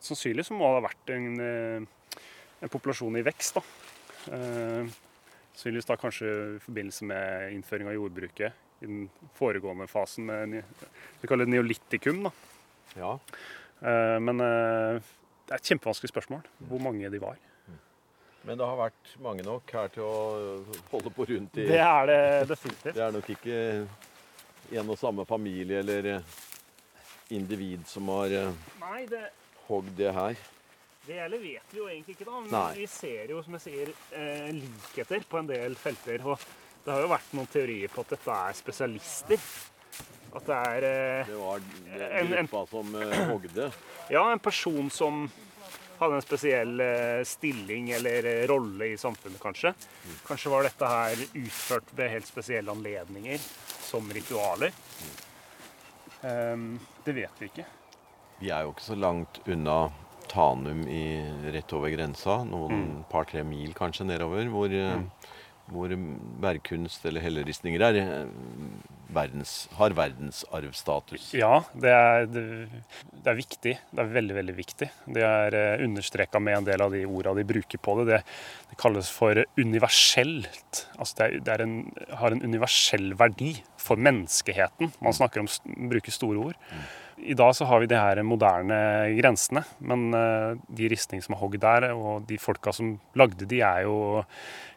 sannsynlig 0.04 0.48
må 0.54 0.66
det 0.68 0.82
ha 0.82 0.86
vært 0.90 1.14
en, 1.16 1.30
eh, 1.46 2.20
en 2.62 2.74
populasjon 2.74 3.18
i 3.22 3.26
vekst. 3.26 3.58
da. 3.58 3.81
Eh, 4.30 4.92
Sannsynligvis 5.52 5.86
da 5.90 5.98
kanskje 6.00 6.30
i 6.56 6.60
forbindelse 6.64 7.06
med 7.06 7.52
innføring 7.58 7.90
av 7.92 7.94
jordbruket 7.98 8.54
i 8.82 8.88
den 8.88 9.02
foregående 9.38 9.86
fasen 9.92 10.26
med 10.30 10.54
det 10.56 10.62
vi 11.22 11.28
kaller 11.28 11.46
det 11.46 11.52
neolitikum. 11.54 12.24
da. 12.24 12.32
Ja. 12.96 13.12
Eh, 13.82 14.18
Men 14.20 14.40
eh, 14.40 15.02
det 15.48 15.58
er 15.58 15.60
et 15.60 15.72
kjempevanskelig 15.74 16.10
spørsmål 16.14 16.46
hvor 16.70 16.80
mange 16.82 17.10
de 17.12 17.20
var. 17.22 17.38
Men 18.44 18.58
det 18.58 18.66
har 18.66 18.78
vært 18.80 19.12
mange 19.22 19.44
nok 19.46 19.70
her 19.76 19.92
til 19.94 20.02
å 20.02 20.14
holde 20.90 21.12
på 21.14 21.28
rundt 21.30 21.60
i 21.62 21.68
Det 21.70 21.78
er 21.78 22.08
det 22.10 22.22
definitivt. 22.50 22.96
Det 22.96 23.04
er 23.06 23.12
nok 23.14 23.28
ikke 23.36 23.58
en 24.80 24.90
og 24.90 24.98
samme 24.98 25.26
familie 25.30 25.84
eller 25.84 26.08
eh, 26.16 26.32
individ 27.38 27.84
som 27.92 28.08
har 28.16 28.34
eh, 28.34 28.56
Nei, 28.82 29.04
det, 29.12 29.28
hogd 29.68 29.92
det 30.00 30.14
her. 30.16 30.40
Det 31.08 31.16
gjelder 31.18 31.42
vet 31.42 31.72
vi 31.74 31.78
jo 31.82 31.88
egentlig 31.90 32.16
ikke, 32.16 32.26
da. 32.30 32.40
Men 32.44 32.52
Nei. 32.54 32.74
vi 32.78 32.88
ser 32.88 33.32
jo, 33.34 33.42
som 33.44 33.54
jeg 33.58 33.64
sier, 33.66 33.92
eh, 34.14 34.52
likheter 34.54 35.24
på 35.30 35.40
en 35.42 35.48
del 35.50 35.76
felter. 35.76 36.22
Og 36.28 36.40
det 36.86 36.94
har 36.94 37.02
jo 37.02 37.10
vært 37.12 37.34
noen 37.38 37.48
teorier 37.52 37.90
på 37.94 38.02
at 38.06 38.10
dette 38.16 38.36
er 38.50 38.54
spesialister. 38.54 39.40
At 40.34 40.46
det 40.48 40.58
er 40.58 40.84
eh, 40.88 41.26
Det 41.28 41.36
var 41.40 41.60
det- 41.60 42.12
En- 42.22 42.34
en- 42.34 42.48
gruppa 42.48 42.68
som 42.70 42.96
eh, 42.96 43.26
hogde. 43.28 43.72
ja, 44.10 44.32
en 44.32 44.40
person 44.40 44.90
som 44.90 45.32
hadde 46.00 46.16
en 46.16 46.22
spesiell 46.22 46.80
eh, 46.82 47.24
stilling 47.24 47.92
eller 47.92 48.26
eh, 48.26 48.48
rolle 48.48 48.86
i 48.94 48.96
samfunnet, 48.98 49.40
kanskje. 49.40 49.74
Kanskje 50.26 50.50
var 50.50 50.64
dette 50.64 50.88
her 50.88 51.16
utført 51.36 51.92
ved 51.94 52.10
helt 52.10 52.26
spesielle 52.28 52.72
anledninger, 52.72 53.38
som 53.82 54.08
ritualer. 54.10 54.72
Ehm, 56.24 56.80
det 57.04 57.14
vet 57.16 57.40
vi 57.42 57.50
ikke. 57.52 57.66
Vi 58.40 58.50
er 58.50 58.64
jo 58.66 58.72
ikke 58.74 58.88
så 58.88 58.98
langt 58.98 59.42
unna 59.48 59.92
Tanum 60.32 60.86
i, 60.88 61.04
rett 61.54 61.76
over 61.76 61.92
grensa. 61.94 62.42
Noen 62.48 63.04
par-tre 63.12 63.44
mil 63.48 63.76
kanskje 63.78 64.08
nedover. 64.08 64.48
Hvor, 64.54 64.72
mm. 64.72 65.06
hvor 65.72 65.96
bergkunst 66.44 67.06
eller 67.10 67.24
helleristninger 67.26 67.84
er 67.90 68.00
eh, 68.02 68.32
verdens, 69.12 69.54
har 69.78 69.96
verdensarvstatus. 69.96 71.32
Ja, 71.38 71.62
det 71.76 71.92
er, 71.92 72.28
det, 72.32 72.44
det 73.12 73.28
er, 73.28 73.38
viktig. 73.38 73.76
Det 73.92 74.04
er 74.04 74.14
veldig, 74.16 74.38
veldig 74.40 74.56
viktig. 74.58 74.88
Det 75.18 75.26
er 75.28 75.58
uh, 75.58 75.84
understreka 75.86 76.42
med 76.44 76.62
en 76.62 76.70
del 76.72 76.86
av 76.86 76.96
de 76.96 77.04
orda 77.08 77.36
de 77.38 77.46
bruker 77.48 77.82
på 77.84 77.98
det. 78.00 78.08
Det, 78.12 78.22
det 78.72 78.80
kalles 78.82 79.12
for 79.12 79.44
universelt. 79.60 80.86
Altså 80.98 81.20
det, 81.20 81.28
er, 81.28 81.46
det 81.46 81.56
er 81.56 81.66
en, 81.66 81.78
har 82.24 82.36
en 82.36 82.44
universell 82.46 83.12
verdi 83.20 83.54
for 83.82 84.00
menneskeheten. 84.00 84.96
Man 85.04 85.18
snakker 85.18 85.44
om, 85.44 85.52
bruker 85.92 86.16
store 86.16 86.52
ord. 86.52 86.60
I 87.22 87.36
dag 87.38 87.54
så 87.56 87.66
har 87.70 87.84
vi 87.84 87.90
de 87.92 88.00
her 88.00 88.22
moderne 88.26 88.78
grensene, 89.18 89.64
men 89.80 90.10
uh, 90.16 90.58
de 90.74 90.90
ristningene 90.92 91.26
som 91.26 91.36
er 91.36 91.42
hogd 91.42 91.62
der, 91.62 91.92
og 91.94 92.26
de 92.30 92.40
folka 92.42 92.74
som 92.74 92.96
lagde 93.20 93.46
de, 93.50 93.62
er 93.62 93.86
jo 93.86 94.24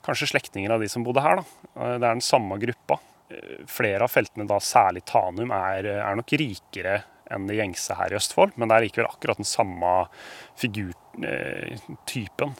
kanskje 0.04 0.28
slektninger 0.34 0.74
av 0.74 0.84
de 0.84 0.88
som 0.92 1.04
bodde 1.06 1.24
her. 1.24 1.40
Da. 1.40 1.44
Uh, 1.74 1.94
det 1.96 2.04
er 2.04 2.10
den 2.10 2.24
samme 2.24 2.60
gruppa 2.62 3.00
flere 3.66 4.04
av 4.04 4.12
feltene, 4.12 4.44
da 4.46 4.58
særlig 4.62 5.00
Tanum, 5.08 5.50
er, 5.56 5.88
er 5.96 6.16
nok 6.18 6.34
rikere 6.38 7.00
enn 7.32 7.46
det 7.48 7.56
gjengse 7.56 7.96
her 7.98 8.12
i 8.12 8.18
Østfold. 8.18 8.52
Men 8.60 8.68
det 8.68 8.76
er 8.76 8.84
likevel 8.84 9.08
akkurat 9.08 9.40
den 9.40 9.48
samme 9.48 9.94
figurtypen. 10.60 12.52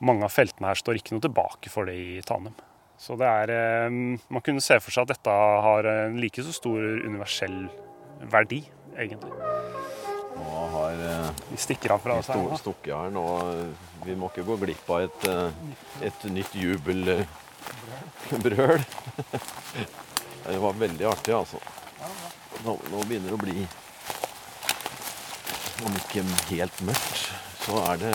Mange 0.00 0.24
av 0.26 0.32
feltene 0.32 0.70
her 0.70 0.80
står 0.80 0.98
ikke 0.98 1.14
noe 1.14 1.26
tilbake 1.26 1.70
for 1.70 1.86
det 1.86 1.96
i 2.00 2.22
Tanum. 2.26 2.56
Så 2.98 3.14
det 3.20 3.28
er 3.28 3.90
Man 3.92 4.42
kunne 4.42 4.64
se 4.64 4.80
for 4.82 4.90
seg 4.90 5.04
at 5.04 5.12
dette 5.12 5.30
har 5.30 5.86
en 5.92 6.16
like 6.18 6.42
så 6.42 6.56
stor 6.56 6.80
universell 7.04 7.68
verdi, 8.32 8.64
egentlig. 8.98 9.32
Nå 10.38 10.66
har 10.74 10.92
vi 11.48 11.56
stikker 11.60 11.90
av 11.96 12.00
fra 12.04 12.18
oss 12.20 12.28
her. 12.32 12.56
Stukket 12.60 12.94
her 12.94 13.10
nå. 13.14 13.24
Vi 14.04 14.14
må 14.18 14.30
ikke 14.30 14.46
gå 14.46 14.54
glipp 14.62 14.86
av 14.94 14.98
et, 15.06 15.20
et 16.10 16.20
nytt 16.32 16.52
jubelbrøl. 16.58 17.26
Det 20.48 20.58
var 20.58 20.72
veldig 20.72 21.04
artig, 21.04 21.34
altså. 21.34 21.58
Nå, 22.64 22.78
nå 22.90 23.02
begynner 23.04 23.28
det 23.28 23.36
å 23.36 23.40
bli 23.42 23.66
Om 25.86 25.98
ikke 26.00 26.22
helt 26.48 26.80
mørkt, 26.88 27.28
så 27.62 27.82
er 27.92 28.00
det 28.00 28.14